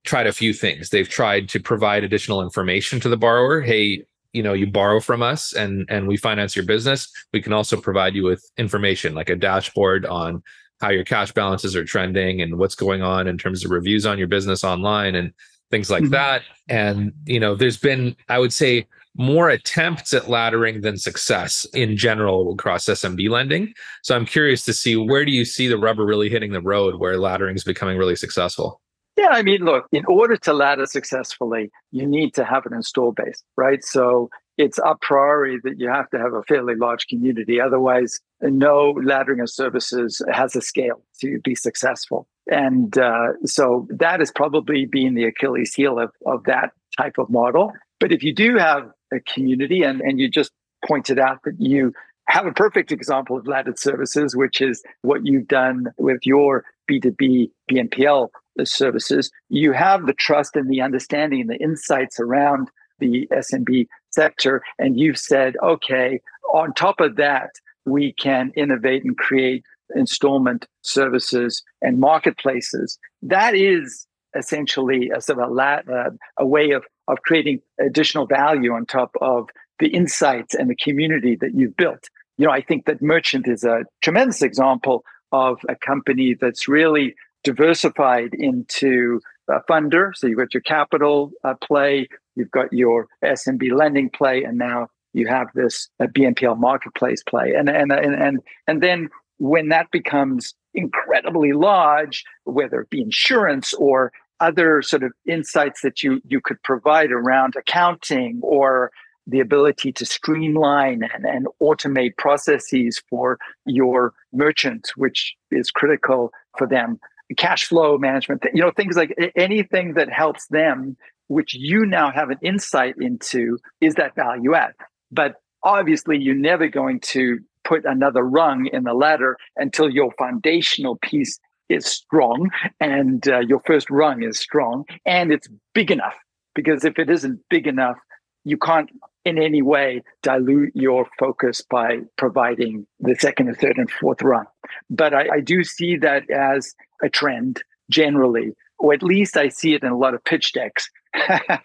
tried 0.04 0.28
a 0.28 0.34
few 0.34 0.54
things. 0.54 0.90
They've 0.90 1.10
tried 1.10 1.50
to 1.50 1.60
provide 1.60 2.04
additional 2.04 2.42
information 2.42 3.00
to 3.02 3.10
the 3.10 3.18
borrower. 3.18 3.62
Hey, 3.62 4.06
you 4.36 4.44
know 4.44 4.54
you 4.54 4.68
borrow 4.68 5.00
from 5.00 5.24
us 5.24 5.54
and 5.54 5.88
and 5.90 6.10
we 6.10 6.18
finance 6.18 6.58
your 6.58 6.66
business 6.66 7.10
we 7.32 7.42
can 7.42 7.54
also 7.54 7.80
provide 7.80 8.14
you 8.14 8.24
with 8.24 8.44
information 8.58 9.16
like 9.16 9.30
a 9.30 9.36
dashboard 9.36 10.06
on 10.06 10.44
how 10.82 10.90
your 10.90 11.06
cash 11.06 11.32
balances 11.32 11.74
are 11.74 11.86
trending 11.86 12.42
and 12.42 12.58
what's 12.58 12.76
going 12.76 13.02
on 13.02 13.28
in 13.28 13.38
terms 13.38 13.64
of 13.64 13.72
reviews 13.72 14.06
on 14.06 14.18
your 14.18 14.28
business 14.28 14.62
online 14.62 15.16
and 15.16 15.32
things 15.72 15.90
like 15.90 16.04
mm-hmm. 16.04 16.12
that 16.12 16.42
and 16.68 17.14
you 17.26 17.40
know 17.40 17.56
there's 17.56 17.78
been 17.78 18.14
i 18.28 18.38
would 18.38 18.52
say 18.52 18.86
more 19.16 19.50
attempts 19.50 20.14
at 20.14 20.24
laddering 20.24 20.82
than 20.82 20.98
success 20.98 21.66
in 21.74 21.96
general 21.96 22.54
across 22.54 22.86
SMB 22.86 23.30
lending. 23.30 23.74
So 24.04 24.16
I'm 24.16 24.26
curious 24.26 24.64
to 24.66 24.74
see 24.74 24.96
where 24.96 25.26
do 25.26 25.32
you 25.32 25.46
see 25.46 25.68
the 25.68 25.78
rubber 25.78 26.06
really 26.06 26.30
hitting 26.30 26.52
the 26.52 26.62
road 26.62 26.96
where 26.96 27.16
laddering 27.16 27.56
is 27.56 27.64
becoming 27.64 27.98
really 27.98 28.16
successful? 28.16 28.82
Yeah, 29.18 29.30
I 29.32 29.44
mean, 29.44 29.64
look, 29.64 29.86
in 29.94 30.04
order 30.08 30.36
to 30.36 30.54
ladder 30.54 30.86
successfully, 30.86 31.72
you 31.92 32.06
need 32.06 32.34
to 32.34 32.44
have 32.44 32.66
an 32.66 32.74
install 32.74 33.14
base, 33.14 33.42
right? 33.56 33.82
So 33.82 34.30
it's 34.58 34.78
a 34.80 34.96
priori 35.00 35.60
that 35.64 35.80
you 35.80 35.90
have 35.90 36.10
to 36.10 36.18
have 36.18 36.34
a 36.34 36.44
fairly 36.44 36.76
large 36.76 37.08
community. 37.08 37.62
Otherwise, 37.62 38.20
no 38.42 38.94
laddering 38.96 39.42
of 39.42 39.50
services 39.50 40.22
has 40.32 40.56
a 40.56 40.62
scale 40.62 41.02
to 41.22 41.40
be 41.44 41.56
successful. 41.56 42.28
And 42.48 42.98
uh, 42.98 43.34
so 43.46 43.88
that 43.90 44.20
has 44.20 44.32
probably 44.32 44.86
been 44.86 45.16
the 45.16 45.26
Achilles 45.26 45.74
heel 45.74 45.98
of, 45.98 46.12
of 46.26 46.44
that 46.44 46.72
type 46.98 47.18
of 47.18 47.30
model. 47.30 47.72
But 48.00 48.12
if 48.12 48.22
you 48.22 48.34
do 48.34 48.58
have 48.58 48.90
a 49.14 49.20
community 49.22 49.84
and, 49.84 50.02
and 50.02 50.20
you 50.20 50.30
just 50.30 50.52
pointed 50.86 51.20
out 51.20 51.40
that 51.44 51.60
you 51.60 51.94
have 52.28 52.46
a 52.46 52.52
perfect 52.52 52.92
example 52.92 53.38
of 53.38 53.48
laddered 53.48 53.78
services, 53.78 54.36
which 54.36 54.62
is 54.62 54.84
what 55.04 55.26
you've 55.26 55.48
done 55.48 55.88
with 55.98 56.26
your 56.26 56.66
B2B 56.90 57.52
BNPL 57.72 58.30
services, 58.64 59.32
you 59.50 59.74
have 59.74 60.06
the 60.06 60.14
trust 60.14 60.56
and 60.56 60.70
the 60.70 60.82
understanding 60.82 61.42
and 61.42 61.50
the 61.50 61.62
insights 61.62 62.20
around 62.20 62.70
the 63.00 63.28
SMB 63.32 63.88
sector. 64.12 64.64
And 64.80 65.00
you've 65.00 65.18
said, 65.18 65.56
okay, 65.62 66.22
on 66.54 66.74
top 66.74 67.00
of 67.00 67.18
that, 67.18 67.52
we 67.86 68.14
can 68.14 68.52
innovate 68.56 69.04
and 69.04 69.18
create 69.18 69.64
installment 69.96 70.66
services 70.82 71.64
and 71.82 72.00
marketplaces. 72.00 72.98
That 73.22 73.56
is 73.56 74.08
essentially 74.36 75.12
a 75.16 75.22
sort 75.22 75.40
of 75.40 75.50
a, 75.50 75.54
la- 75.54 75.94
uh, 75.94 76.10
a 76.38 76.46
way 76.46 76.72
of, 76.72 76.84
of 77.08 77.22
creating 77.22 77.62
additional 77.80 78.26
value 78.26 78.74
on 78.74 78.86
top 78.86 79.16
of 79.22 79.50
the 79.80 79.88
insights 79.88 80.56
and 80.56 80.70
the 80.70 80.76
community 80.76 81.36
that 81.36 81.54
you've 81.54 81.76
built. 81.76 82.10
You 82.38 82.46
know, 82.46 82.52
I 82.52 82.62
think 82.62 82.86
that 82.86 83.02
Merchant 83.02 83.48
is 83.48 83.64
a 83.64 83.84
tremendous 84.02 84.42
example 84.42 85.04
of 85.32 85.60
a 85.68 85.76
company 85.76 86.36
that's 86.40 86.68
really 86.68 87.16
diversified 87.44 88.34
into 88.34 89.22
a 89.50 89.60
funder. 89.70 90.12
So 90.16 90.28
you've 90.28 90.38
got 90.40 90.54
your 90.54 90.62
capital 90.62 91.32
uh, 91.44 91.54
play, 91.62 92.08
you've 92.36 92.52
got 92.52 92.72
your 92.74 93.08
SMB 93.24 93.72
lending 93.72 94.10
play, 94.10 94.44
and 94.44 94.58
now 94.58 94.90
you 95.14 95.28
have 95.28 95.48
this 95.56 95.90
uh, 96.00 96.08
BNPL 96.08 96.58
marketplace 96.58 97.24
play, 97.24 97.54
and 97.54 97.70
and 97.70 97.92
and 97.92 98.16
and 98.16 98.40
and 98.68 98.82
then 98.82 99.10
when 99.38 99.70
that 99.70 99.92
becomes 99.92 100.54
incredibly 100.74 101.54
large, 101.54 102.24
whether 102.44 102.82
it 102.82 102.90
be 102.90 103.02
insurance 103.02 103.74
or 103.76 104.12
other 104.40 104.82
sort 104.82 105.04
of 105.04 105.12
insights 105.28 105.82
that 105.82 106.04
you 106.04 106.22
you 106.26 106.42
could 106.42 106.62
provide 106.64 107.12
around 107.12 107.56
accounting 107.56 108.40
or 108.44 108.92
the 109.28 109.40
ability 109.40 109.92
to 109.92 110.06
streamline 110.06 111.02
and, 111.14 111.26
and 111.26 111.48
automate 111.62 112.16
processes 112.18 113.02
for 113.10 113.40
your 113.66 114.14
merchants, 114.34 114.96
which 114.96 115.36
is 115.52 115.72
critical 115.72 116.32
for 116.58 116.68
them. 116.68 117.00
Cash 117.38 117.66
flow 117.66 117.98
management, 117.98 118.44
you 118.54 118.62
know, 118.62 118.72
things 118.72 118.96
like 118.96 119.16
anything 119.36 119.96
that 119.96 120.12
helps 120.12 120.46
them, 120.48 120.96
which 121.28 121.56
you 121.56 121.86
now 121.86 122.12
have 122.12 122.30
an 122.30 122.38
insight 122.44 122.96
into, 123.00 123.58
is 123.82 123.96
that 123.96 124.14
value 124.16 124.54
add. 124.54 124.74
But 125.12 125.36
obviously, 125.64 126.20
you're 126.20 126.36
never 126.36 126.68
going 126.68 127.00
to 127.00 127.40
put 127.64 127.84
another 127.84 128.22
rung 128.22 128.68
in 128.68 128.84
the 128.84 128.94
ladder 128.94 129.38
until 129.58 129.90
your 129.90 130.12
foundational 130.20 130.98
piece 130.98 131.40
is 131.70 131.86
strong 131.86 132.50
and 132.80 133.28
uh, 133.28 133.40
your 133.40 133.62
first 133.66 133.90
rung 133.90 134.24
is 134.24 134.38
strong 134.38 134.86
and 135.06 135.32
it's 135.32 135.48
big 135.74 135.92
enough. 135.92 136.16
Because 136.54 136.86
if 136.86 136.98
it 136.98 137.10
isn't 137.10 137.40
big 137.50 137.68
enough, 137.68 137.98
you 138.44 138.58
can't 138.58 138.90
in 139.26 139.40
any 139.40 139.62
way 139.62 140.04
dilute 140.22 140.72
your 140.76 141.08
focus 141.20 141.62
by 141.70 142.00
providing 142.18 142.86
the 143.00 143.16
second 143.16 143.48
and 143.48 143.58
third 143.58 143.78
and 143.78 143.92
fourth 143.92 144.22
rung. 144.22 144.46
But 144.90 145.14
I, 145.14 145.28
I 145.36 145.40
do 145.42 145.64
see 145.64 145.98
that 145.98 146.30
as 146.30 146.74
a 147.04 147.10
trend 147.10 147.64
generally, 147.90 148.54
or 148.80 148.94
at 148.94 149.04
least 149.04 149.36
I 149.36 149.50
see 149.50 149.74
it 149.74 149.84
in 149.84 149.90
a 149.90 149.98
lot 149.98 150.14
of 150.14 150.24
pitch 150.24 150.54
decks. 150.54 150.90
and, 151.30 151.60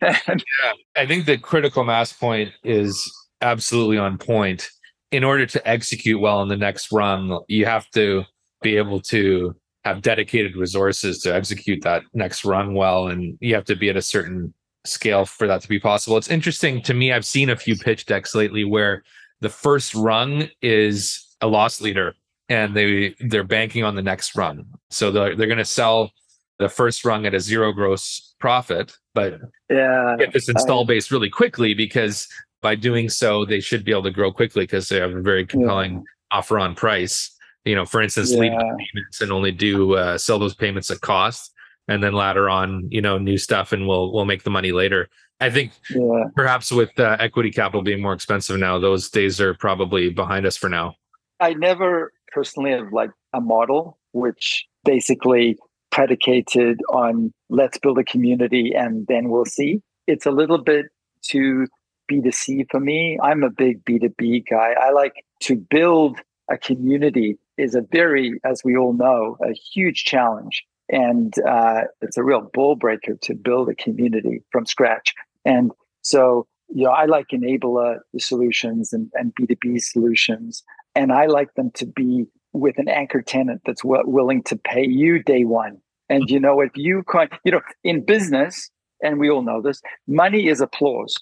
yeah, 0.00 0.72
I 0.96 1.06
think 1.06 1.26
the 1.26 1.36
critical 1.36 1.84
mass 1.84 2.12
point 2.12 2.52
is 2.62 3.12
absolutely 3.40 3.98
on 3.98 4.16
point. 4.16 4.70
In 5.10 5.24
order 5.24 5.44
to 5.46 5.68
execute 5.68 6.20
well 6.20 6.40
in 6.42 6.48
the 6.48 6.56
next 6.56 6.92
rung, 6.92 7.42
you 7.48 7.66
have 7.66 7.90
to 7.90 8.24
be 8.62 8.76
able 8.76 9.00
to 9.00 9.54
have 9.84 10.02
dedicated 10.02 10.56
resources 10.56 11.20
to 11.22 11.34
execute 11.34 11.82
that 11.82 12.02
next 12.12 12.44
run 12.44 12.74
well, 12.74 13.08
and 13.08 13.38
you 13.40 13.54
have 13.54 13.64
to 13.64 13.76
be 13.76 13.88
at 13.88 13.96
a 13.96 14.02
certain 14.02 14.52
scale 14.84 15.24
for 15.24 15.46
that 15.46 15.62
to 15.62 15.68
be 15.68 15.78
possible. 15.78 16.16
It's 16.16 16.30
interesting 16.30 16.82
to 16.82 16.94
me. 16.94 17.12
I've 17.12 17.26
seen 17.26 17.50
a 17.50 17.56
few 17.56 17.76
pitch 17.76 18.06
decks 18.06 18.34
lately 18.34 18.64
where 18.64 19.02
the 19.40 19.48
first 19.48 19.94
rung 19.94 20.48
is 20.62 21.26
a 21.40 21.46
loss 21.46 21.80
leader 21.80 22.14
and 22.48 22.76
they 22.76 23.14
they're 23.20 23.44
banking 23.44 23.84
on 23.84 23.94
the 23.94 24.02
next 24.02 24.36
run 24.36 24.66
So 24.90 25.10
they're 25.10 25.34
they're 25.34 25.46
going 25.46 25.58
to 25.58 25.64
sell 25.64 26.10
the 26.58 26.68
first 26.68 27.04
rung 27.06 27.24
at 27.24 27.32
a 27.32 27.40
zero 27.40 27.72
gross 27.72 28.34
profit, 28.38 28.92
but 29.14 29.40
yeah, 29.70 30.16
get 30.18 30.32
this 30.34 30.48
install 30.48 30.82
I, 30.82 30.88
base 30.88 31.10
really 31.10 31.30
quickly 31.30 31.72
because 31.72 32.28
by 32.60 32.74
doing 32.74 33.08
so 33.08 33.46
they 33.46 33.60
should 33.60 33.82
be 33.82 33.92
able 33.92 34.02
to 34.02 34.10
grow 34.10 34.30
quickly 34.30 34.64
because 34.64 34.88
they 34.88 34.98
have 34.98 35.14
a 35.14 35.22
very 35.22 35.46
compelling 35.46 35.94
yeah. 35.94 36.38
offer 36.38 36.58
on 36.58 36.74
price. 36.74 37.34
You 37.64 37.74
know, 37.74 37.84
for 37.84 38.00
instance, 38.00 38.32
yeah. 38.32 38.40
leave 38.40 38.52
payments 38.52 39.20
and 39.20 39.30
only 39.30 39.52
do 39.52 39.94
uh, 39.94 40.18
sell 40.18 40.38
those 40.38 40.54
payments 40.54 40.90
at 40.90 41.00
cost 41.00 41.52
and 41.90 42.02
then 42.02 42.12
later 42.12 42.48
on 42.48 42.86
you 42.90 43.02
know 43.02 43.18
new 43.18 43.36
stuff 43.36 43.72
and 43.72 43.86
we'll 43.86 44.12
we'll 44.12 44.24
make 44.24 44.44
the 44.44 44.50
money 44.50 44.72
later. 44.72 45.08
I 45.40 45.50
think 45.50 45.72
yeah. 45.90 46.24
perhaps 46.36 46.70
with 46.70 46.98
uh, 46.98 47.16
equity 47.18 47.50
capital 47.50 47.82
being 47.82 48.00
more 48.00 48.12
expensive 48.12 48.58
now 48.58 48.78
those 48.78 49.10
days 49.10 49.40
are 49.40 49.54
probably 49.54 50.10
behind 50.10 50.46
us 50.46 50.56
for 50.56 50.68
now. 50.68 50.94
I 51.40 51.54
never 51.54 52.12
personally 52.32 52.70
have 52.70 52.92
liked 52.92 53.14
a 53.32 53.40
model 53.40 53.98
which 54.12 54.66
basically 54.84 55.56
predicated 55.90 56.80
on 56.90 57.32
let's 57.48 57.78
build 57.78 57.98
a 57.98 58.04
community 58.04 58.72
and 58.74 59.06
then 59.08 59.28
we'll 59.28 59.44
see. 59.44 59.82
It's 60.06 60.26
a 60.26 60.30
little 60.30 60.58
bit 60.58 60.86
too 61.22 61.66
b2c 62.10 62.66
for 62.70 62.80
me. 62.80 63.18
I'm 63.22 63.42
a 63.42 63.50
big 63.50 63.84
b2b 63.84 64.44
guy. 64.48 64.74
I 64.80 64.90
like 64.90 65.24
to 65.40 65.56
build 65.56 66.18
a 66.50 66.58
community 66.58 67.38
is 67.60 67.74
a 67.74 67.82
very 67.92 68.40
as 68.44 68.62
we 68.64 68.76
all 68.76 68.92
know 68.92 69.36
a 69.42 69.52
huge 69.52 70.04
challenge 70.04 70.64
and 70.90 71.34
uh, 71.46 71.82
it's 72.00 72.16
a 72.16 72.24
real 72.24 72.50
bull 72.52 72.74
breaker 72.74 73.14
to 73.22 73.34
build 73.34 73.68
a 73.68 73.74
community 73.74 74.42
from 74.50 74.66
scratch. 74.66 75.14
And 75.44 75.70
so, 76.02 76.46
you 76.68 76.84
know, 76.84 76.90
I 76.90 77.06
like 77.06 77.28
enabler 77.32 77.98
solutions 78.18 78.92
and, 78.92 79.10
and 79.14 79.32
B2B 79.34 79.80
solutions, 79.80 80.62
and 80.94 81.12
I 81.12 81.26
like 81.26 81.54
them 81.54 81.70
to 81.74 81.86
be 81.86 82.26
with 82.52 82.78
an 82.78 82.88
anchor 82.88 83.22
tenant 83.22 83.62
that's 83.64 83.82
w- 83.82 84.02
willing 84.04 84.42
to 84.44 84.56
pay 84.56 84.86
you 84.86 85.22
day 85.22 85.44
one. 85.44 85.78
And 86.08 86.28
you 86.28 86.40
know, 86.40 86.60
if 86.60 86.72
you 86.74 87.04
can, 87.08 87.28
you 87.44 87.52
know, 87.52 87.60
in 87.84 88.04
business, 88.04 88.70
and 89.02 89.18
we 89.18 89.30
all 89.30 89.42
know 89.42 89.62
this, 89.62 89.80
money 90.08 90.48
is 90.48 90.60
applause, 90.60 91.14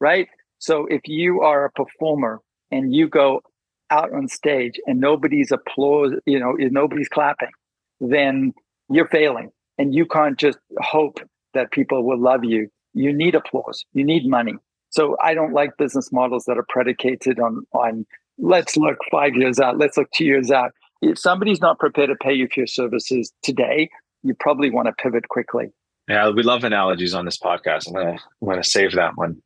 right? 0.00 0.28
So 0.58 0.86
if 0.86 1.02
you 1.06 1.40
are 1.42 1.64
a 1.64 1.70
performer 1.72 2.40
and 2.70 2.94
you 2.94 3.08
go 3.08 3.42
out 3.90 4.12
on 4.12 4.28
stage 4.28 4.80
and 4.86 5.00
nobody's 5.00 5.52
applause, 5.52 6.12
you 6.26 6.38
know, 6.38 6.52
nobody's 6.58 7.08
clapping, 7.08 7.50
then 8.00 8.52
you're 8.90 9.08
failing 9.08 9.50
and 9.78 9.94
you 9.94 10.06
can't 10.06 10.38
just 10.38 10.58
hope 10.78 11.20
that 11.54 11.70
people 11.70 12.04
will 12.04 12.20
love 12.20 12.44
you. 12.44 12.68
You 12.94 13.12
need 13.12 13.34
applause. 13.34 13.84
You 13.92 14.04
need 14.04 14.26
money. 14.26 14.54
So 14.90 15.16
I 15.22 15.34
don't 15.34 15.52
like 15.52 15.76
business 15.76 16.10
models 16.12 16.44
that 16.46 16.58
are 16.58 16.66
predicated 16.68 17.38
on 17.38 17.66
on 17.72 18.06
let's 18.38 18.76
look 18.76 18.98
five 19.10 19.34
years 19.34 19.58
out, 19.58 19.78
let's 19.78 19.96
look 19.96 20.10
two 20.12 20.24
years 20.24 20.50
out. 20.50 20.72
If 21.02 21.18
somebody's 21.18 21.60
not 21.60 21.78
prepared 21.78 22.08
to 22.08 22.16
pay 22.16 22.32
you 22.32 22.48
for 22.48 22.60
your 22.60 22.66
services 22.66 23.32
today, 23.42 23.90
you 24.22 24.34
probably 24.34 24.70
want 24.70 24.86
to 24.86 24.92
pivot 24.92 25.28
quickly. 25.28 25.66
Yeah, 26.08 26.30
we 26.30 26.42
love 26.42 26.64
analogies 26.64 27.14
on 27.14 27.24
this 27.24 27.38
podcast. 27.38 27.88
I'm 27.88 27.94
gonna 27.94 28.18
I'm 28.42 28.48
gonna 28.48 28.64
save 28.64 28.92
that 28.92 29.16
one 29.16 29.42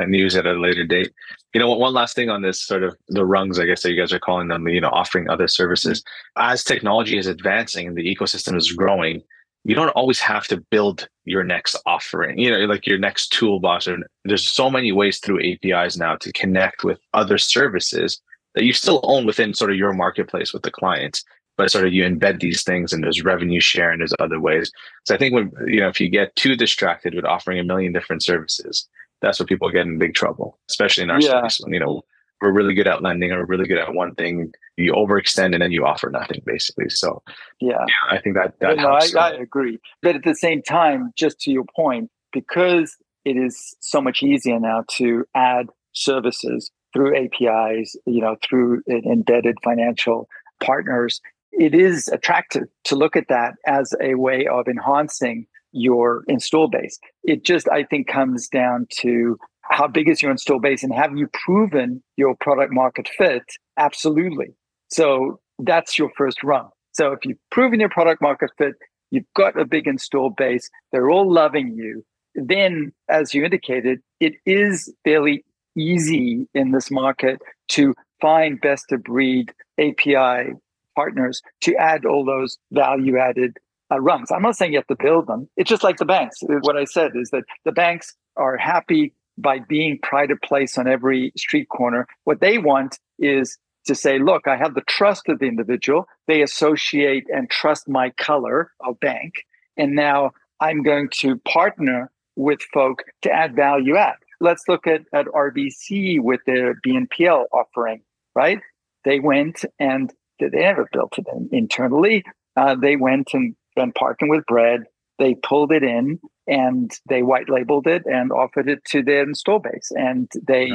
and 0.00 0.14
use 0.14 0.34
it 0.34 0.46
at 0.46 0.56
a 0.56 0.60
later 0.60 0.84
date. 0.84 1.12
You 1.54 1.60
know, 1.60 1.70
one 1.72 1.92
last 1.94 2.16
thing 2.16 2.30
on 2.30 2.42
this 2.42 2.62
sort 2.62 2.82
of 2.82 2.96
the 3.08 3.24
rungs, 3.24 3.58
I 3.58 3.66
guess 3.66 3.82
that 3.82 3.90
you 3.90 4.00
guys 4.00 4.12
are 4.12 4.18
calling 4.18 4.48
them, 4.48 4.66
you 4.68 4.80
know, 4.80 4.88
offering 4.88 5.28
other 5.28 5.48
services. 5.48 6.02
As 6.36 6.64
technology 6.64 7.18
is 7.18 7.26
advancing 7.26 7.86
and 7.86 7.96
the 7.96 8.14
ecosystem 8.14 8.56
is 8.56 8.72
growing, 8.72 9.22
you 9.64 9.74
don't 9.74 9.90
always 9.90 10.18
have 10.18 10.46
to 10.48 10.56
build 10.56 11.08
your 11.24 11.44
next 11.44 11.76
offering, 11.86 12.38
you 12.38 12.50
know, 12.50 12.58
like 12.64 12.86
your 12.86 12.98
next 12.98 13.32
toolbox. 13.32 13.86
Or 13.86 13.98
there's 14.24 14.48
so 14.48 14.70
many 14.70 14.92
ways 14.92 15.18
through 15.18 15.40
APIs 15.42 15.96
now 15.96 16.16
to 16.16 16.32
connect 16.32 16.84
with 16.84 16.98
other 17.14 17.38
services 17.38 18.20
that 18.54 18.64
you 18.64 18.72
still 18.72 19.00
own 19.04 19.24
within 19.24 19.54
sort 19.54 19.70
of 19.70 19.76
your 19.76 19.92
marketplace 19.92 20.52
with 20.52 20.62
the 20.62 20.70
clients. 20.70 21.24
But 21.56 21.70
sort 21.70 21.86
of 21.86 21.92
you 21.92 22.02
embed 22.02 22.40
these 22.40 22.64
things 22.64 22.92
and 22.92 23.04
there's 23.04 23.22
revenue 23.22 23.60
share 23.60 23.90
and 23.90 24.00
there's 24.00 24.14
other 24.18 24.40
ways. 24.40 24.72
So 25.04 25.14
I 25.14 25.18
think 25.18 25.34
when 25.34 25.52
you 25.66 25.80
know 25.80 25.88
if 25.88 26.00
you 26.00 26.08
get 26.08 26.34
too 26.34 26.56
distracted 26.56 27.14
with 27.14 27.26
offering 27.26 27.58
a 27.58 27.64
million 27.64 27.92
different 27.92 28.22
services, 28.22 28.88
that's 29.22 29.38
where 29.38 29.46
people 29.46 29.70
get 29.70 29.86
in 29.86 29.98
big 29.98 30.14
trouble, 30.14 30.58
especially 30.68 31.04
in 31.04 31.10
our 31.10 31.20
yeah. 31.20 31.46
space 31.46 31.60
when, 31.60 31.72
you 31.72 31.80
know, 31.80 32.02
we're 32.42 32.52
really 32.52 32.74
good 32.74 32.88
at 32.88 33.02
lending 33.02 33.30
or 33.30 33.38
we're 33.38 33.46
really 33.46 33.66
good 33.66 33.78
at 33.78 33.94
one 33.94 34.14
thing. 34.16 34.52
You 34.76 34.92
overextend 34.92 35.52
and 35.54 35.62
then 35.62 35.70
you 35.70 35.86
offer 35.86 36.10
nothing 36.10 36.42
basically. 36.44 36.90
So 36.90 37.22
yeah, 37.60 37.78
yeah 37.78 38.10
I 38.10 38.18
think 38.20 38.34
that, 38.34 38.58
that 38.60 38.76
no, 38.76 38.88
I, 38.88 39.06
uh, 39.14 39.20
I 39.20 39.30
agree. 39.34 39.78
But 40.02 40.16
at 40.16 40.24
the 40.24 40.34
same 40.34 40.60
time, 40.60 41.12
just 41.16 41.40
to 41.42 41.52
your 41.52 41.64
point, 41.74 42.10
because 42.32 42.96
it 43.24 43.36
is 43.36 43.76
so 43.80 44.00
much 44.00 44.22
easier 44.22 44.58
now 44.58 44.84
to 44.96 45.24
add 45.34 45.68
services 45.92 46.70
through 46.92 47.16
APIs, 47.16 47.96
you 48.06 48.20
know, 48.20 48.36
through 48.42 48.82
embedded 48.88 49.56
financial 49.62 50.28
partners, 50.62 51.20
it 51.52 51.74
is 51.74 52.08
attractive 52.08 52.64
to 52.84 52.96
look 52.96 53.14
at 53.14 53.28
that 53.28 53.54
as 53.66 53.94
a 54.00 54.14
way 54.14 54.46
of 54.46 54.66
enhancing 54.66 55.46
your 55.72 56.24
install 56.28 56.68
base. 56.68 56.98
It 57.24 57.44
just, 57.44 57.68
I 57.68 57.84
think, 57.84 58.06
comes 58.06 58.48
down 58.48 58.86
to 59.00 59.38
how 59.62 59.88
big 59.88 60.08
is 60.08 60.22
your 60.22 60.30
install 60.30 60.60
base 60.60 60.82
and 60.82 60.92
have 60.92 61.16
you 61.16 61.28
proven 61.32 62.02
your 62.16 62.34
product 62.40 62.72
market 62.72 63.08
fit? 63.16 63.44
Absolutely. 63.78 64.54
So 64.90 65.40
that's 65.58 65.98
your 65.98 66.10
first 66.16 66.42
run. 66.42 66.66
So 66.92 67.12
if 67.12 67.20
you've 67.24 67.38
proven 67.50 67.80
your 67.80 67.88
product 67.88 68.20
market 68.20 68.50
fit, 68.58 68.74
you've 69.10 69.24
got 69.34 69.58
a 69.58 69.64
big 69.64 69.86
install 69.86 70.30
base, 70.30 70.70
they're 70.90 71.10
all 71.10 71.30
loving 71.30 71.74
you. 71.74 72.04
Then, 72.34 72.92
as 73.08 73.34
you 73.34 73.44
indicated, 73.44 74.00
it 74.20 74.34
is 74.46 74.92
fairly 75.04 75.44
easy 75.76 76.46
in 76.54 76.72
this 76.72 76.90
market 76.90 77.40
to 77.68 77.94
find 78.20 78.60
best 78.60 78.92
of 78.92 79.02
breed 79.04 79.52
API 79.78 80.52
partners 80.94 81.42
to 81.62 81.74
add 81.76 82.04
all 82.04 82.24
those 82.24 82.58
value 82.70 83.18
added 83.18 83.58
uh, 83.92 84.00
rungs. 84.00 84.30
I'm 84.30 84.42
not 84.42 84.56
saying 84.56 84.72
you 84.72 84.78
have 84.78 84.86
to 84.86 84.96
build 84.96 85.26
them. 85.26 85.48
It's 85.56 85.68
just 85.68 85.84
like 85.84 85.98
the 85.98 86.04
banks. 86.04 86.38
What 86.42 86.76
I 86.76 86.84
said 86.84 87.12
is 87.14 87.30
that 87.30 87.44
the 87.64 87.72
banks 87.72 88.14
are 88.36 88.56
happy 88.56 89.14
by 89.38 89.58
being 89.60 89.98
pride 90.02 90.30
of 90.30 90.40
place 90.40 90.78
on 90.78 90.86
every 90.86 91.32
street 91.36 91.68
corner. 91.68 92.06
What 92.24 92.40
they 92.40 92.58
want 92.58 92.98
is 93.18 93.58
to 93.86 93.94
say, 93.94 94.18
look, 94.18 94.46
I 94.46 94.56
have 94.56 94.74
the 94.74 94.82
trust 94.82 95.28
of 95.28 95.38
the 95.38 95.46
individual. 95.46 96.06
They 96.28 96.42
associate 96.42 97.26
and 97.28 97.50
trust 97.50 97.88
my 97.88 98.10
color 98.10 98.70
of 98.80 99.00
bank. 99.00 99.34
And 99.76 99.94
now 99.94 100.32
I'm 100.60 100.82
going 100.82 101.08
to 101.20 101.38
partner 101.38 102.10
with 102.36 102.60
folk 102.72 103.02
to 103.22 103.30
add 103.30 103.56
value 103.56 103.96
add. 103.96 104.16
Let's 104.40 104.62
look 104.68 104.86
at, 104.86 105.02
at 105.12 105.26
RBC 105.26 106.20
with 106.20 106.40
their 106.46 106.74
BNPL 106.86 107.44
offering, 107.52 108.02
right? 108.34 108.60
They 109.04 109.20
went 109.20 109.64
and 109.78 110.12
they 110.38 110.48
never 110.50 110.88
built 110.92 111.18
it 111.18 111.26
internally. 111.50 112.24
Uh, 112.56 112.74
they 112.74 112.96
went 112.96 113.30
and 113.32 113.54
been 113.74 113.92
parking 113.92 114.28
with 114.28 114.44
bread. 114.46 114.84
They 115.18 115.34
pulled 115.34 115.72
it 115.72 115.82
in 115.82 116.18
and 116.46 116.90
they 117.08 117.22
white 117.22 117.48
labeled 117.48 117.86
it 117.86 118.02
and 118.06 118.32
offered 118.32 118.68
it 118.68 118.84
to 118.86 119.02
their 119.02 119.22
install 119.22 119.60
base. 119.60 119.90
And 119.94 120.30
they 120.46 120.72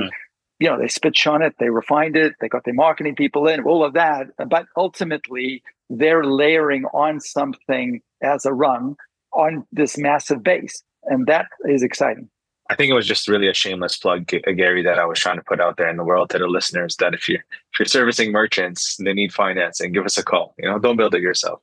you 0.60 0.70
know, 0.70 0.80
they 0.80 0.88
spit 0.88 1.26
on 1.28 1.42
it, 1.42 1.56
they 1.60 1.70
refined 1.70 2.16
it, 2.16 2.34
they 2.42 2.50
got 2.50 2.64
their 2.66 2.74
marketing 2.74 3.16
people 3.16 3.48
in, 3.48 3.64
all 3.64 3.84
of 3.84 3.94
that. 3.94 4.28
But 4.50 4.66
ultimately, 4.76 5.62
they're 5.90 6.24
layering 6.24 6.86
on 6.86 7.20
something 7.20 8.02
as 8.22 8.46
a 8.46 8.54
rung 8.54 8.96
on 9.34 9.66
this 9.72 9.98
massive 9.98 10.44
base. 10.44 10.84
And 11.04 11.28
that 11.28 11.46
is 11.66 11.84
exciting. 11.84 12.30
I 12.70 12.76
think 12.76 12.92
it 12.92 12.96
was 12.96 13.08
just 13.08 13.30
really 13.30 13.48
a 13.48 13.54
shameless 13.54 13.98
plug, 13.98 14.30
uh, 14.34 14.52
Gary, 14.52 14.84
that 14.84 15.00
I 15.00 15.06
was 15.06 15.20
trying 15.20 15.38
to 15.38 15.44
put 15.44 15.62
out 15.62 15.78
there 15.78 15.90
in 15.90 15.96
the 15.96 16.04
world 16.04 16.32
to 16.32 16.38
the 16.38 16.48
listeners 16.48 16.98
that 16.98 17.14
if 17.14 17.30
you're 17.30 17.40
if 17.40 17.80
you're 17.80 17.86
servicing 17.86 18.34
merchants, 18.34 18.98
they 18.98 19.14
need 19.14 19.32
financing, 19.32 19.94
give 19.94 20.04
us 20.04 20.18
a 20.18 20.24
call. 20.24 20.54
You 20.58 20.70
know, 20.70 20.78
don't 20.78 20.98
build 20.98 21.16
it 21.16 21.22
yourself. 21.22 21.62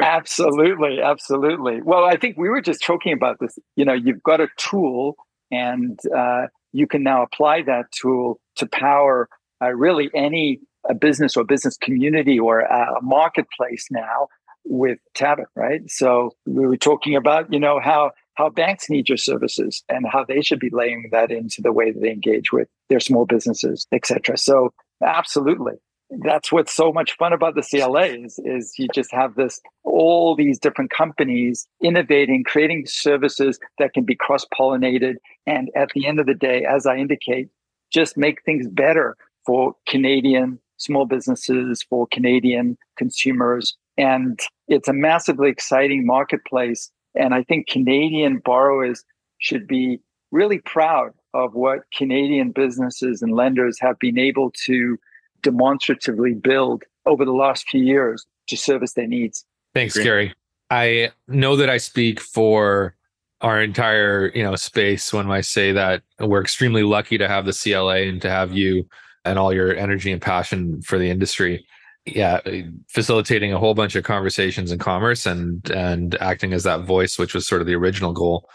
Absolutely, 0.00 1.00
absolutely. 1.00 1.82
Well, 1.82 2.04
I 2.04 2.16
think 2.16 2.36
we 2.36 2.48
were 2.48 2.60
just 2.60 2.82
talking 2.82 3.12
about 3.12 3.38
this. 3.40 3.58
You 3.76 3.84
know, 3.84 3.92
you've 3.92 4.22
got 4.22 4.40
a 4.40 4.48
tool, 4.56 5.16
and 5.50 5.98
uh, 6.16 6.46
you 6.72 6.86
can 6.86 7.02
now 7.02 7.22
apply 7.22 7.62
that 7.62 7.86
tool 7.92 8.40
to 8.56 8.66
power 8.66 9.28
uh, 9.62 9.72
really 9.72 10.10
any 10.14 10.60
a 10.88 10.94
business 10.94 11.36
or 11.36 11.44
business 11.44 11.76
community 11.76 12.38
or 12.38 12.60
a 12.60 13.02
marketplace 13.02 13.88
now 13.90 14.28
with 14.64 14.98
Tabit, 15.16 15.46
right? 15.54 15.80
So 15.88 16.30
we 16.46 16.66
were 16.66 16.76
talking 16.76 17.16
about, 17.16 17.52
you 17.52 17.58
know, 17.58 17.80
how 17.80 18.12
how 18.34 18.50
banks 18.50 18.90
need 18.90 19.08
your 19.08 19.16
services 19.16 19.82
and 19.88 20.06
how 20.06 20.24
they 20.24 20.42
should 20.42 20.60
be 20.60 20.70
laying 20.70 21.08
that 21.10 21.30
into 21.30 21.62
the 21.62 21.72
way 21.72 21.90
that 21.90 22.00
they 22.00 22.10
engage 22.10 22.52
with 22.52 22.68
their 22.88 23.00
small 23.00 23.24
businesses, 23.24 23.86
et 23.92 24.06
cetera. 24.06 24.36
So 24.36 24.72
absolutely. 25.02 25.74
That's 26.10 26.52
what's 26.52 26.74
so 26.74 26.92
much 26.92 27.16
fun 27.16 27.32
about 27.32 27.56
the 27.56 27.62
CLA 27.62 28.04
is, 28.24 28.38
is 28.44 28.74
you 28.78 28.88
just 28.94 29.12
have 29.12 29.34
this 29.34 29.60
all 29.82 30.36
these 30.36 30.58
different 30.58 30.90
companies 30.90 31.66
innovating, 31.82 32.44
creating 32.44 32.86
services 32.86 33.58
that 33.78 33.92
can 33.92 34.04
be 34.04 34.14
cross-pollinated. 34.14 35.16
And 35.46 35.70
at 35.74 35.90
the 35.94 36.06
end 36.06 36.20
of 36.20 36.26
the 36.26 36.34
day, 36.34 36.64
as 36.64 36.86
I 36.86 36.96
indicate, 36.96 37.48
just 37.92 38.16
make 38.16 38.42
things 38.44 38.68
better 38.68 39.16
for 39.44 39.74
Canadian 39.88 40.60
small 40.78 41.06
businesses, 41.06 41.82
for 41.88 42.06
Canadian 42.12 42.76
consumers. 42.96 43.76
And 43.96 44.38
it's 44.68 44.88
a 44.88 44.92
massively 44.92 45.48
exciting 45.48 46.06
marketplace 46.06 46.90
and 47.16 47.34
I 47.34 47.42
think 47.42 47.66
Canadian 47.66 48.38
borrowers 48.38 49.04
should 49.38 49.66
be 49.66 50.00
really 50.30 50.58
proud 50.58 51.12
of 51.34 51.54
what 51.54 51.90
Canadian 51.94 52.52
businesses 52.52 53.22
and 53.22 53.34
lenders 53.34 53.78
have 53.80 53.98
been 53.98 54.18
able 54.18 54.52
to 54.64 54.98
demonstratively 55.42 56.34
build 56.34 56.84
over 57.04 57.24
the 57.24 57.32
last 57.32 57.68
few 57.68 57.82
years 57.82 58.26
to 58.48 58.56
service 58.56 58.92
their 58.94 59.06
needs. 59.06 59.44
Thanks, 59.74 59.94
Great. 59.94 60.04
Gary. 60.04 60.34
I 60.70 61.10
know 61.28 61.56
that 61.56 61.70
I 61.70 61.76
speak 61.76 62.20
for 62.20 62.94
our 63.40 63.60
entire, 63.60 64.32
you 64.34 64.42
know, 64.42 64.56
space 64.56 65.12
when 65.12 65.30
I 65.30 65.42
say 65.42 65.72
that 65.72 66.02
we're 66.18 66.40
extremely 66.40 66.82
lucky 66.82 67.18
to 67.18 67.28
have 67.28 67.46
the 67.46 67.52
CLA 67.52 68.02
and 68.08 68.20
to 68.22 68.30
have 68.30 68.52
you 68.52 68.88
and 69.24 69.38
all 69.38 69.52
your 69.52 69.76
energy 69.76 70.10
and 70.10 70.22
passion 70.22 70.80
for 70.82 70.98
the 70.98 71.10
industry 71.10 71.66
yeah 72.06 72.40
facilitating 72.88 73.52
a 73.52 73.58
whole 73.58 73.74
bunch 73.74 73.96
of 73.96 74.04
conversations 74.04 74.70
in 74.70 74.78
commerce 74.78 75.26
and 75.26 75.68
and 75.70 76.16
acting 76.20 76.52
as 76.52 76.62
that 76.62 76.82
voice 76.82 77.18
which 77.18 77.34
was 77.34 77.46
sort 77.46 77.60
of 77.60 77.66
the 77.66 77.74
original 77.74 78.12
goal 78.12 78.48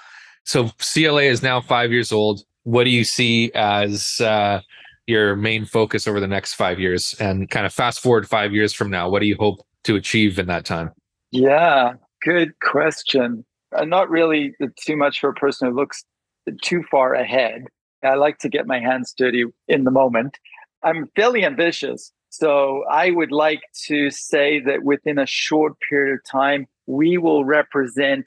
so 0.46 0.70
cla 0.80 1.22
is 1.22 1.44
now 1.44 1.60
five 1.60 1.92
years 1.92 2.12
old 2.12 2.44
what 2.64 2.86
do 2.86 2.90
you 2.90 3.04
see 3.04 3.52
as 3.54 4.22
uh, 4.22 4.62
your 5.12 5.36
main 5.36 5.66
focus 5.66 6.08
over 6.08 6.20
the 6.20 6.28
next 6.28 6.56
five 6.56 6.80
years? 6.80 7.16
And 7.20 7.50
kind 7.50 7.66
of 7.66 7.74
fast 7.74 8.00
forward 8.00 8.28
five 8.28 8.54
years 8.54 8.74
from 8.74 8.90
now 8.90 9.10
what 9.10 9.20
do 9.20 9.28
you 9.28 9.36
hope 9.40 9.60
to 9.84 9.96
achieve 9.96 10.40
in 10.40 10.48
that 10.48 10.66
time? 10.66 10.92
Yeah 11.32 11.94
good 12.24 12.54
question. 12.60 13.44
Uh, 13.76 13.84
not 13.86 14.10
really 14.10 14.54
too 14.80 14.96
much 14.96 15.20
for 15.20 15.30
a 15.30 15.34
person 15.34 15.68
who 15.68 15.76
looks 15.76 16.04
too 16.62 16.84
far 16.92 17.14
ahead. 17.14 17.66
I 18.04 18.16
like 18.16 18.38
to 18.40 18.50
get 18.50 18.68
my 18.68 18.80
hands 18.80 19.14
dirty 19.18 19.46
in 19.68 19.84
the 19.84 19.92
moment. 19.92 20.38
I'm 20.84 21.10
fairly 21.16 21.46
ambitious 21.46 22.12
so 22.32 22.86
I 22.90 23.12
would 23.12 23.34
like 23.34 23.62
to 23.88 24.10
say 24.10 24.62
that 24.62 24.84
within 24.84 25.20
a 25.20 25.26
short 25.26 25.74
period 25.82 26.14
of 26.14 26.24
time, 26.24 26.66
we 26.88 27.18
will 27.18 27.44
represent 27.44 28.26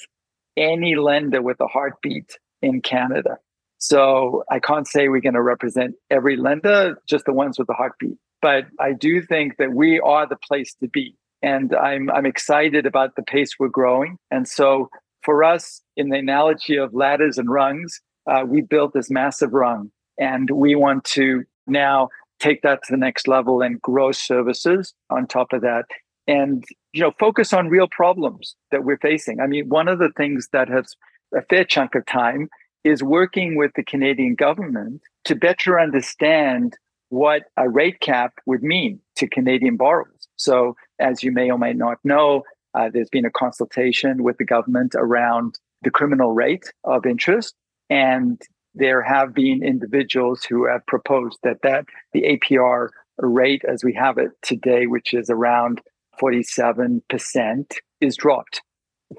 any 0.59 0.95
lender 0.95 1.41
with 1.41 1.59
a 1.61 1.67
heartbeat 1.67 2.39
in 2.61 2.83
Canada. 2.83 3.39
So 3.85 4.45
I 4.51 4.61
can't 4.61 4.89
say 4.89 5.09
we're 5.09 5.21
going 5.21 5.35
to 5.35 5.43
represent 5.43 5.95
every 6.11 6.39
lender, 6.39 6.97
just 7.07 7.27
the 7.27 7.35
ones 7.35 7.59
with 7.59 7.67
the 7.67 7.75
heartbeat. 7.75 8.17
But 8.41 8.65
I 8.81 8.95
do 8.95 9.21
think 9.21 9.59
that 9.59 9.75
we 9.75 10.01
are 10.01 10.27
the 10.27 10.37
place 10.37 10.75
to 10.81 10.89
be. 10.89 11.15
And 11.43 11.75
I'm, 11.75 12.11
I'm 12.11 12.25
excited 12.25 12.87
about 12.87 13.15
the 13.15 13.23
pace 13.23 13.59
we're 13.59 13.69
growing. 13.69 14.17
And 14.31 14.49
so 14.49 14.89
for 15.23 15.45
us, 15.45 15.83
in 15.99 16.09
the 16.09 16.17
analogy 16.17 16.77
of 16.77 16.95
ladders 16.95 17.37
and 17.37 17.51
rungs, 17.51 18.01
uh, 18.27 18.45
we 18.47 18.63
built 18.63 18.95
this 18.95 19.11
massive 19.11 19.53
rung. 19.53 19.91
And 20.19 20.49
we 20.49 20.75
want 20.75 21.05
to 21.17 21.45
now 21.67 22.09
take 22.41 22.63
that 22.63 22.83
to 22.85 22.93
the 22.93 22.97
next 22.97 23.29
level 23.29 23.61
and 23.61 23.83
grow 23.83 24.13
services 24.13 24.95
on 25.11 25.27
top 25.27 25.53
of 25.53 25.61
that 25.61 25.85
and 26.27 26.65
you 26.93 27.03
know 27.03 27.13
focus 27.19 27.53
on 27.53 27.69
real 27.69 27.89
problems 27.89 28.57
that 28.71 28.85
we're 28.85 28.99
facing 28.99 29.41
i 29.41 29.47
mean 29.47 29.69
one 29.69 29.89
of 29.89 29.99
the 29.99 30.11
things 30.17 30.49
that 30.53 30.69
has 30.69 30.95
a 31.37 31.43
fair 31.43 31.65
chunk 31.65 31.95
of 31.95 32.05
time 32.07 32.49
is 32.85 33.03
working 33.03 33.57
with 33.57 33.73
the 33.75 33.83
canadian 33.83 34.35
government 34.35 35.03
to 35.25 35.35
better 35.35 35.81
understand 35.81 36.77
what 37.09 37.43
a 37.57 37.69
rate 37.69 38.01
cap 38.01 38.35
would 38.47 38.63
mean 38.63 39.01
to 39.17 39.27
canadian 39.29 39.77
borrowers 39.77 40.29
so 40.37 40.77
as 40.99 41.23
you 41.23 41.33
may 41.33 41.51
or 41.51 41.59
may 41.59 41.73
not 41.73 41.99
know 42.05 42.43
uh, 42.75 42.91
there's 42.93 43.11
been 43.11 43.25
a 43.25 43.31
consultation 43.31 44.23
with 44.25 44.37
the 44.39 44.45
government 44.45 44.95
around 44.97 45.59
the 45.83 45.91
criminal 45.91 46.33
rate 46.33 46.73
of 46.85 47.07
interest 47.07 47.55
and 47.91 48.43
there 48.75 49.03
have 49.03 49.33
been 49.35 49.63
individuals 49.63 50.45
who 50.45 50.67
have 50.67 50.85
proposed 50.87 51.39
that 51.43 51.63
that 51.63 51.85
the 52.13 52.23
APR 52.23 52.89
rate 53.19 53.63
as 53.67 53.85
we 53.85 53.95
have 53.95 54.19
it 54.19 54.31
today, 54.43 54.87
which 54.87 55.15
is 55.15 55.31
around 55.31 55.81
47%, 56.21 57.73
is 58.01 58.17
dropped 58.17 58.63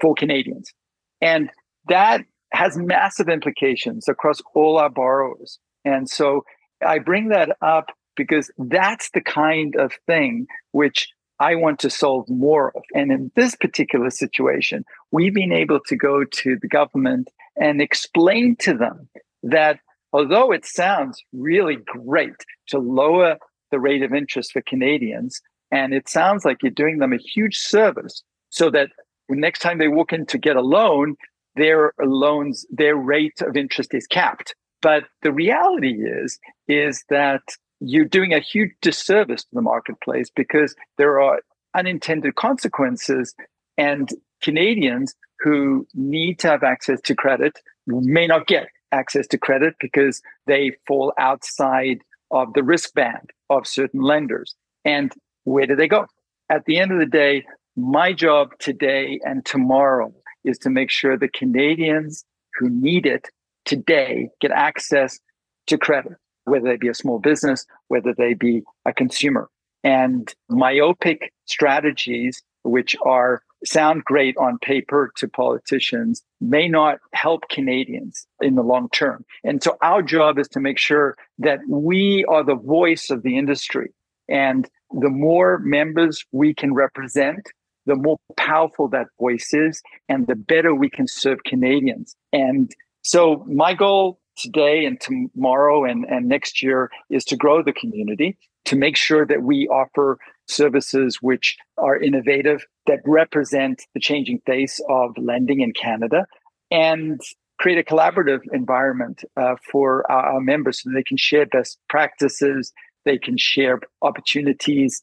for 0.00 0.14
Canadians. 0.14 0.72
And 1.20 1.50
that 1.88 2.22
has 2.56 2.76
massive 2.76 3.28
implications 3.28 4.08
across 4.08 4.40
all 4.54 4.78
our 4.78 4.90
borrowers. 4.90 5.58
And 5.84 6.08
so 6.08 6.44
I 6.84 6.98
bring 6.98 7.28
that 7.28 7.56
up 7.62 7.90
because 8.16 8.50
that's 8.58 9.10
the 9.10 9.20
kind 9.20 9.76
of 9.76 9.92
thing 10.06 10.46
which 10.72 11.08
I 11.38 11.54
want 11.54 11.78
to 11.80 11.90
solve 11.90 12.28
more 12.28 12.72
of. 12.74 12.82
And 12.94 13.12
in 13.12 13.30
this 13.36 13.54
particular 13.54 14.10
situation, 14.10 14.84
we've 15.12 15.34
been 15.34 15.52
able 15.52 15.80
to 15.86 15.96
go 15.96 16.24
to 16.24 16.56
the 16.60 16.68
government 16.68 17.28
and 17.56 17.80
explain 17.80 18.56
to 18.60 18.74
them 18.74 19.08
that 19.42 19.78
although 20.12 20.50
it 20.50 20.64
sounds 20.64 21.22
really 21.32 21.76
great 21.84 22.36
to 22.68 22.78
lower 22.78 23.36
the 23.70 23.78
rate 23.78 24.02
of 24.02 24.14
interest 24.14 24.52
for 24.52 24.62
Canadians, 24.62 25.40
and 25.70 25.92
it 25.92 26.08
sounds 26.08 26.44
like 26.44 26.62
you're 26.62 26.70
doing 26.70 26.98
them 26.98 27.12
a 27.12 27.18
huge 27.18 27.56
service 27.56 28.22
so 28.48 28.70
that 28.70 28.88
next 29.28 29.58
time 29.58 29.78
they 29.78 29.88
walk 29.88 30.12
in 30.12 30.24
to 30.26 30.38
get 30.38 30.56
a 30.56 30.62
loan, 30.62 31.16
their 31.56 31.92
loans, 32.04 32.66
their 32.70 32.96
rate 32.96 33.40
of 33.40 33.56
interest 33.56 33.94
is 33.94 34.06
capped. 34.06 34.54
But 34.82 35.04
the 35.22 35.32
reality 35.32 35.94
is, 36.02 36.38
is 36.68 37.04
that 37.08 37.42
you're 37.80 38.04
doing 38.04 38.32
a 38.32 38.40
huge 38.40 38.72
disservice 38.82 39.42
to 39.42 39.54
the 39.54 39.62
marketplace 39.62 40.30
because 40.34 40.74
there 40.98 41.20
are 41.20 41.40
unintended 41.74 42.34
consequences 42.36 43.34
and 43.76 44.10
Canadians 44.42 45.14
who 45.40 45.86
need 45.94 46.38
to 46.40 46.48
have 46.48 46.62
access 46.62 47.00
to 47.02 47.14
credit 47.14 47.58
may 47.86 48.26
not 48.26 48.46
get 48.46 48.68
access 48.92 49.26
to 49.28 49.38
credit 49.38 49.74
because 49.80 50.22
they 50.46 50.72
fall 50.86 51.12
outside 51.18 51.98
of 52.30 52.52
the 52.54 52.62
risk 52.62 52.94
band 52.94 53.30
of 53.50 53.66
certain 53.66 54.00
lenders. 54.00 54.54
And 54.84 55.12
where 55.44 55.66
do 55.66 55.76
they 55.76 55.88
go? 55.88 56.06
At 56.50 56.64
the 56.64 56.78
end 56.78 56.92
of 56.92 56.98
the 56.98 57.06
day, 57.06 57.44
my 57.76 58.12
job 58.12 58.58
today 58.58 59.20
and 59.24 59.44
tomorrow 59.44 60.14
is 60.46 60.58
to 60.58 60.70
make 60.70 60.90
sure 60.90 61.16
the 61.16 61.28
Canadians 61.28 62.24
who 62.58 62.70
need 62.70 63.04
it 63.04 63.28
today 63.64 64.30
get 64.40 64.50
access 64.50 65.18
to 65.66 65.76
credit, 65.76 66.12
whether 66.44 66.68
they 66.68 66.76
be 66.76 66.88
a 66.88 66.94
small 66.94 67.18
business, 67.18 67.66
whether 67.88 68.14
they 68.16 68.34
be 68.34 68.62
a 68.84 68.92
consumer. 68.92 69.50
And 69.84 70.32
myopic 70.48 71.32
strategies, 71.44 72.42
which 72.62 72.96
are 73.04 73.42
sound 73.64 74.04
great 74.04 74.36
on 74.36 74.58
paper 74.58 75.12
to 75.16 75.28
politicians 75.28 76.22
may 76.40 76.68
not 76.68 76.98
help 77.12 77.48
Canadians 77.48 78.26
in 78.40 78.54
the 78.54 78.62
long 78.62 78.88
term. 78.90 79.24
And 79.44 79.62
so 79.62 79.76
our 79.82 80.02
job 80.02 80.38
is 80.38 80.48
to 80.48 80.60
make 80.60 80.78
sure 80.78 81.16
that 81.38 81.60
we 81.68 82.24
are 82.28 82.44
the 82.44 82.54
voice 82.54 83.10
of 83.10 83.22
the 83.22 83.36
industry. 83.36 83.92
And 84.28 84.68
the 84.90 85.10
more 85.10 85.58
members 85.58 86.24
we 86.32 86.54
can 86.54 86.74
represent, 86.74 87.48
the 87.86 87.94
more 87.96 88.18
powerful 88.36 88.88
that 88.88 89.06
voice 89.18 89.50
is, 89.52 89.82
and 90.08 90.26
the 90.26 90.34
better 90.34 90.74
we 90.74 90.90
can 90.90 91.06
serve 91.06 91.38
Canadians. 91.44 92.16
And 92.32 92.70
so 93.02 93.44
my 93.48 93.74
goal 93.74 94.20
today 94.36 94.84
and 94.84 95.00
tomorrow 95.00 95.84
and, 95.84 96.04
and 96.04 96.28
next 96.28 96.62
year 96.62 96.90
is 97.08 97.24
to 97.24 97.36
grow 97.36 97.62
the 97.62 97.72
community, 97.72 98.36
to 98.66 98.76
make 98.76 98.96
sure 98.96 99.24
that 99.24 99.42
we 99.42 99.68
offer 99.68 100.18
services 100.48 101.18
which 101.22 101.56
are 101.78 101.96
innovative, 101.96 102.66
that 102.86 103.00
represent 103.04 103.82
the 103.94 104.00
changing 104.00 104.40
face 104.46 104.80
of 104.88 105.12
lending 105.16 105.60
in 105.60 105.72
Canada, 105.72 106.26
and 106.70 107.20
create 107.58 107.78
a 107.78 107.94
collaborative 107.94 108.40
environment 108.52 109.24
uh, 109.36 109.54
for 109.70 110.10
our, 110.10 110.34
our 110.34 110.40
members 110.40 110.82
so 110.82 110.90
they 110.92 111.02
can 111.02 111.16
share 111.16 111.46
best 111.46 111.78
practices, 111.88 112.72
they 113.04 113.18
can 113.18 113.36
share 113.36 113.80
opportunities, 114.02 115.02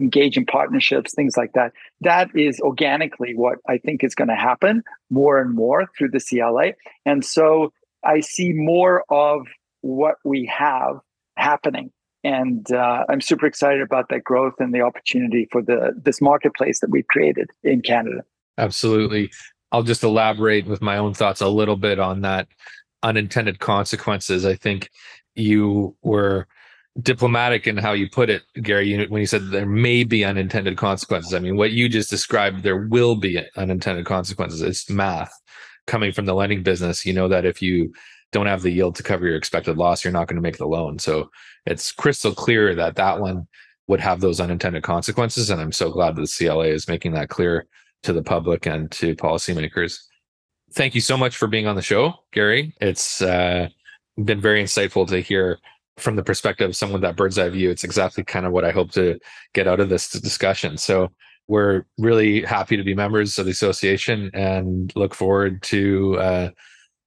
engage 0.00 0.36
in 0.36 0.46
partnerships, 0.46 1.14
things 1.14 1.36
like 1.36 1.52
that. 1.52 1.72
That 2.00 2.30
is 2.34 2.60
organically 2.60 3.34
what 3.34 3.58
I 3.68 3.78
think 3.78 4.04
is 4.04 4.14
going 4.14 4.28
to 4.28 4.34
happen 4.34 4.82
more 5.10 5.40
and 5.40 5.54
more 5.54 5.86
through 5.96 6.10
the 6.10 6.20
CLA. 6.20 6.72
And 7.06 7.24
so 7.24 7.72
I 8.04 8.20
see 8.20 8.52
more 8.52 9.04
of 9.08 9.46
what 9.80 10.16
we 10.24 10.46
have 10.46 10.98
happening. 11.36 11.90
And 12.22 12.70
uh, 12.72 13.04
I'm 13.08 13.20
super 13.20 13.46
excited 13.46 13.82
about 13.82 14.08
that 14.08 14.24
growth 14.24 14.54
and 14.58 14.74
the 14.74 14.80
opportunity 14.80 15.46
for 15.52 15.60
the 15.60 15.92
this 16.02 16.22
marketplace 16.22 16.80
that 16.80 16.90
we've 16.90 17.06
created 17.06 17.50
in 17.62 17.82
Canada. 17.82 18.22
Absolutely. 18.56 19.30
I'll 19.72 19.82
just 19.82 20.02
elaborate 20.02 20.66
with 20.66 20.80
my 20.80 20.96
own 20.96 21.12
thoughts 21.12 21.40
a 21.40 21.48
little 21.48 21.76
bit 21.76 21.98
on 21.98 22.22
that 22.22 22.48
unintended 23.02 23.58
consequences. 23.58 24.46
I 24.46 24.54
think 24.54 24.90
you 25.34 25.96
were 26.02 26.46
diplomatic 27.02 27.66
in 27.66 27.76
how 27.76 27.92
you 27.92 28.08
put 28.08 28.30
it, 28.30 28.42
Gary, 28.62 29.06
when 29.08 29.20
you 29.20 29.26
said 29.26 29.50
there 29.50 29.66
may 29.66 30.04
be 30.04 30.24
unintended 30.24 30.76
consequences. 30.76 31.34
I 31.34 31.40
mean, 31.40 31.56
what 31.56 31.72
you 31.72 31.88
just 31.88 32.10
described, 32.10 32.62
there 32.62 32.86
will 32.86 33.16
be 33.16 33.42
unintended 33.56 34.06
consequences. 34.06 34.62
It's 34.62 34.88
math 34.88 35.32
coming 35.86 36.12
from 36.12 36.26
the 36.26 36.34
lending 36.34 36.62
business. 36.62 37.04
You 37.04 37.12
know 37.12 37.28
that 37.28 37.44
if 37.44 37.60
you 37.60 37.92
don't 38.32 38.46
have 38.46 38.62
the 38.62 38.70
yield 38.70 38.94
to 38.96 39.02
cover 39.02 39.26
your 39.26 39.36
expected 39.36 39.76
loss, 39.76 40.04
you're 40.04 40.12
not 40.12 40.28
going 40.28 40.36
to 40.36 40.42
make 40.42 40.58
the 40.58 40.66
loan. 40.66 40.98
So 40.98 41.30
it's 41.66 41.92
crystal 41.92 42.34
clear 42.34 42.74
that 42.74 42.96
that 42.96 43.20
one 43.20 43.46
would 43.86 44.00
have 44.00 44.20
those 44.20 44.40
unintended 44.40 44.82
consequences. 44.82 45.50
And 45.50 45.60
I'm 45.60 45.72
so 45.72 45.90
glad 45.90 46.16
that 46.16 46.22
the 46.22 46.46
CLA 46.46 46.66
is 46.66 46.88
making 46.88 47.12
that 47.12 47.28
clear 47.28 47.66
to 48.04 48.12
the 48.12 48.22
public 48.22 48.66
and 48.66 48.90
to 48.92 49.14
policymakers. 49.16 49.98
Thank 50.72 50.94
you 50.94 51.00
so 51.00 51.16
much 51.16 51.36
for 51.36 51.46
being 51.46 51.66
on 51.66 51.76
the 51.76 51.82
show, 51.82 52.14
Gary. 52.32 52.74
It's 52.80 53.20
uh, 53.20 53.68
been 54.22 54.40
very 54.40 54.62
insightful 54.62 55.06
to 55.08 55.20
hear 55.20 55.58
from 55.96 56.16
the 56.16 56.22
perspective 56.22 56.68
of 56.68 56.76
someone 56.76 57.00
that 57.02 57.16
bird's 57.16 57.38
eye 57.38 57.48
view. 57.48 57.70
It's 57.70 57.84
exactly 57.84 58.24
kind 58.24 58.46
of 58.46 58.52
what 58.52 58.64
I 58.64 58.70
hope 58.72 58.90
to 58.92 59.18
get 59.52 59.68
out 59.68 59.80
of 59.80 59.88
this 59.88 60.10
discussion. 60.10 60.76
So 60.76 61.10
we're 61.46 61.84
really 61.98 62.42
happy 62.42 62.76
to 62.76 62.82
be 62.82 62.94
members 62.94 63.38
of 63.38 63.44
the 63.44 63.52
association 63.52 64.30
and 64.34 64.92
look 64.96 65.14
forward 65.14 65.62
to 65.64 66.18
uh, 66.18 66.50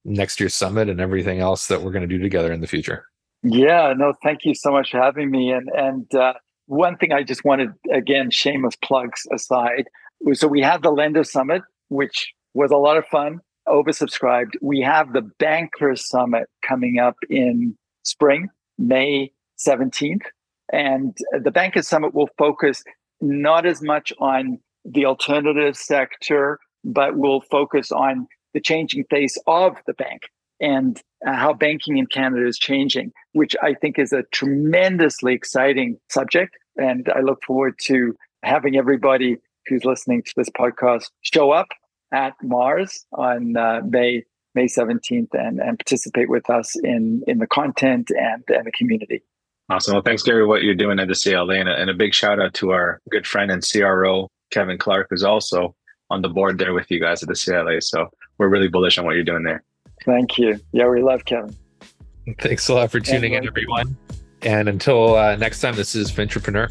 next 0.04 0.40
year's 0.40 0.54
summit 0.54 0.88
and 0.88 1.00
everything 1.00 1.40
else 1.40 1.66
that 1.66 1.82
we're 1.82 1.92
going 1.92 2.08
to 2.08 2.14
do 2.16 2.22
together 2.22 2.52
in 2.52 2.60
the 2.60 2.66
future. 2.66 3.04
Yeah, 3.42 3.94
no, 3.96 4.14
thank 4.22 4.44
you 4.44 4.54
so 4.54 4.70
much 4.72 4.90
for 4.90 4.98
having 4.98 5.30
me. 5.30 5.52
And 5.52 5.68
and 5.74 6.14
uh, 6.14 6.34
one 6.66 6.96
thing 6.96 7.12
I 7.12 7.22
just 7.22 7.44
wanted 7.44 7.70
again, 7.92 8.30
shameless 8.30 8.76
plugs 8.76 9.26
aside, 9.32 9.88
so 10.32 10.48
we 10.48 10.60
have 10.62 10.82
the 10.82 10.90
Lender 10.90 11.24
Summit, 11.24 11.62
which 11.88 12.32
was 12.54 12.70
a 12.70 12.76
lot 12.76 12.96
of 12.96 13.06
fun, 13.06 13.40
oversubscribed. 13.68 14.54
We 14.60 14.80
have 14.80 15.12
the 15.12 15.22
Banker 15.38 15.94
Summit 15.94 16.48
coming 16.62 16.98
up 16.98 17.16
in 17.30 17.76
spring, 18.02 18.48
May 18.78 19.32
17th. 19.58 20.22
And 20.72 21.16
the 21.42 21.50
Bankers 21.50 21.88
Summit 21.88 22.14
will 22.14 22.28
focus 22.38 22.84
not 23.20 23.66
as 23.66 23.82
much 23.82 24.12
on 24.20 24.58
the 24.84 25.04
alternative 25.06 25.76
sector, 25.76 26.58
but 26.84 27.16
will 27.16 27.40
focus 27.40 27.90
on 27.90 28.26
the 28.54 28.60
changing 28.60 29.04
face 29.10 29.36
of 29.46 29.76
the 29.86 29.94
bank 29.94 30.22
and 30.60 31.00
uh, 31.26 31.32
how 31.34 31.52
banking 31.52 31.98
in 31.98 32.06
Canada 32.06 32.46
is 32.46 32.58
changing, 32.58 33.12
which 33.32 33.54
I 33.62 33.74
think 33.74 33.98
is 33.98 34.12
a 34.12 34.24
tremendously 34.32 35.34
exciting 35.34 35.98
subject. 36.08 36.56
And 36.76 37.08
I 37.14 37.20
look 37.20 37.42
forward 37.44 37.74
to 37.86 38.14
having 38.42 38.76
everybody 38.76 39.36
who's 39.66 39.84
listening 39.84 40.22
to 40.22 40.32
this 40.36 40.48
podcast 40.50 41.06
show 41.22 41.50
up 41.50 41.68
at 42.12 42.34
Mars 42.42 43.04
on 43.12 43.56
uh, 43.56 43.80
May 43.86 44.24
May 44.58 44.66
17th 44.66 45.28
and, 45.34 45.60
and 45.60 45.78
participate 45.78 46.28
with 46.28 46.50
us 46.50 46.76
in 46.82 47.22
in 47.28 47.38
the 47.38 47.46
content 47.46 48.10
and, 48.10 48.42
and 48.48 48.66
the 48.66 48.72
community. 48.72 49.22
Awesome. 49.70 49.94
Well, 49.94 50.02
thanks, 50.02 50.24
Gary, 50.24 50.44
what 50.44 50.62
you're 50.62 50.74
doing 50.74 50.98
at 50.98 51.06
the 51.06 51.14
CLA. 51.14 51.54
And 51.54 51.68
a, 51.68 51.76
and 51.76 51.90
a 51.90 51.94
big 51.94 52.12
shout 52.12 52.40
out 52.40 52.54
to 52.54 52.70
our 52.70 53.00
good 53.08 53.24
friend 53.24 53.52
and 53.52 53.62
CRO, 53.62 54.28
Kevin 54.50 54.76
Clark, 54.76 55.06
who's 55.10 55.22
also 55.22 55.76
on 56.10 56.22
the 56.22 56.28
board 56.28 56.58
there 56.58 56.74
with 56.74 56.90
you 56.90 56.98
guys 56.98 57.22
at 57.22 57.28
the 57.28 57.36
CLA. 57.36 57.80
So 57.80 58.08
we're 58.38 58.48
really 58.48 58.66
bullish 58.66 58.98
on 58.98 59.04
what 59.04 59.14
you're 59.14 59.22
doing 59.22 59.44
there. 59.44 59.62
Thank 60.04 60.38
you. 60.38 60.58
Yeah, 60.72 60.88
we 60.88 61.02
love 61.02 61.24
Kevin. 61.24 61.54
Thanks 62.40 62.68
a 62.68 62.74
lot 62.74 62.90
for 62.90 62.98
tuning 62.98 63.34
in, 63.34 63.46
everyone. 63.46 63.96
And 64.42 64.68
until 64.68 65.14
uh, 65.14 65.36
next 65.36 65.60
time, 65.60 65.76
this 65.76 65.94
is 65.94 66.10
Fintrepreneur. 66.10 66.68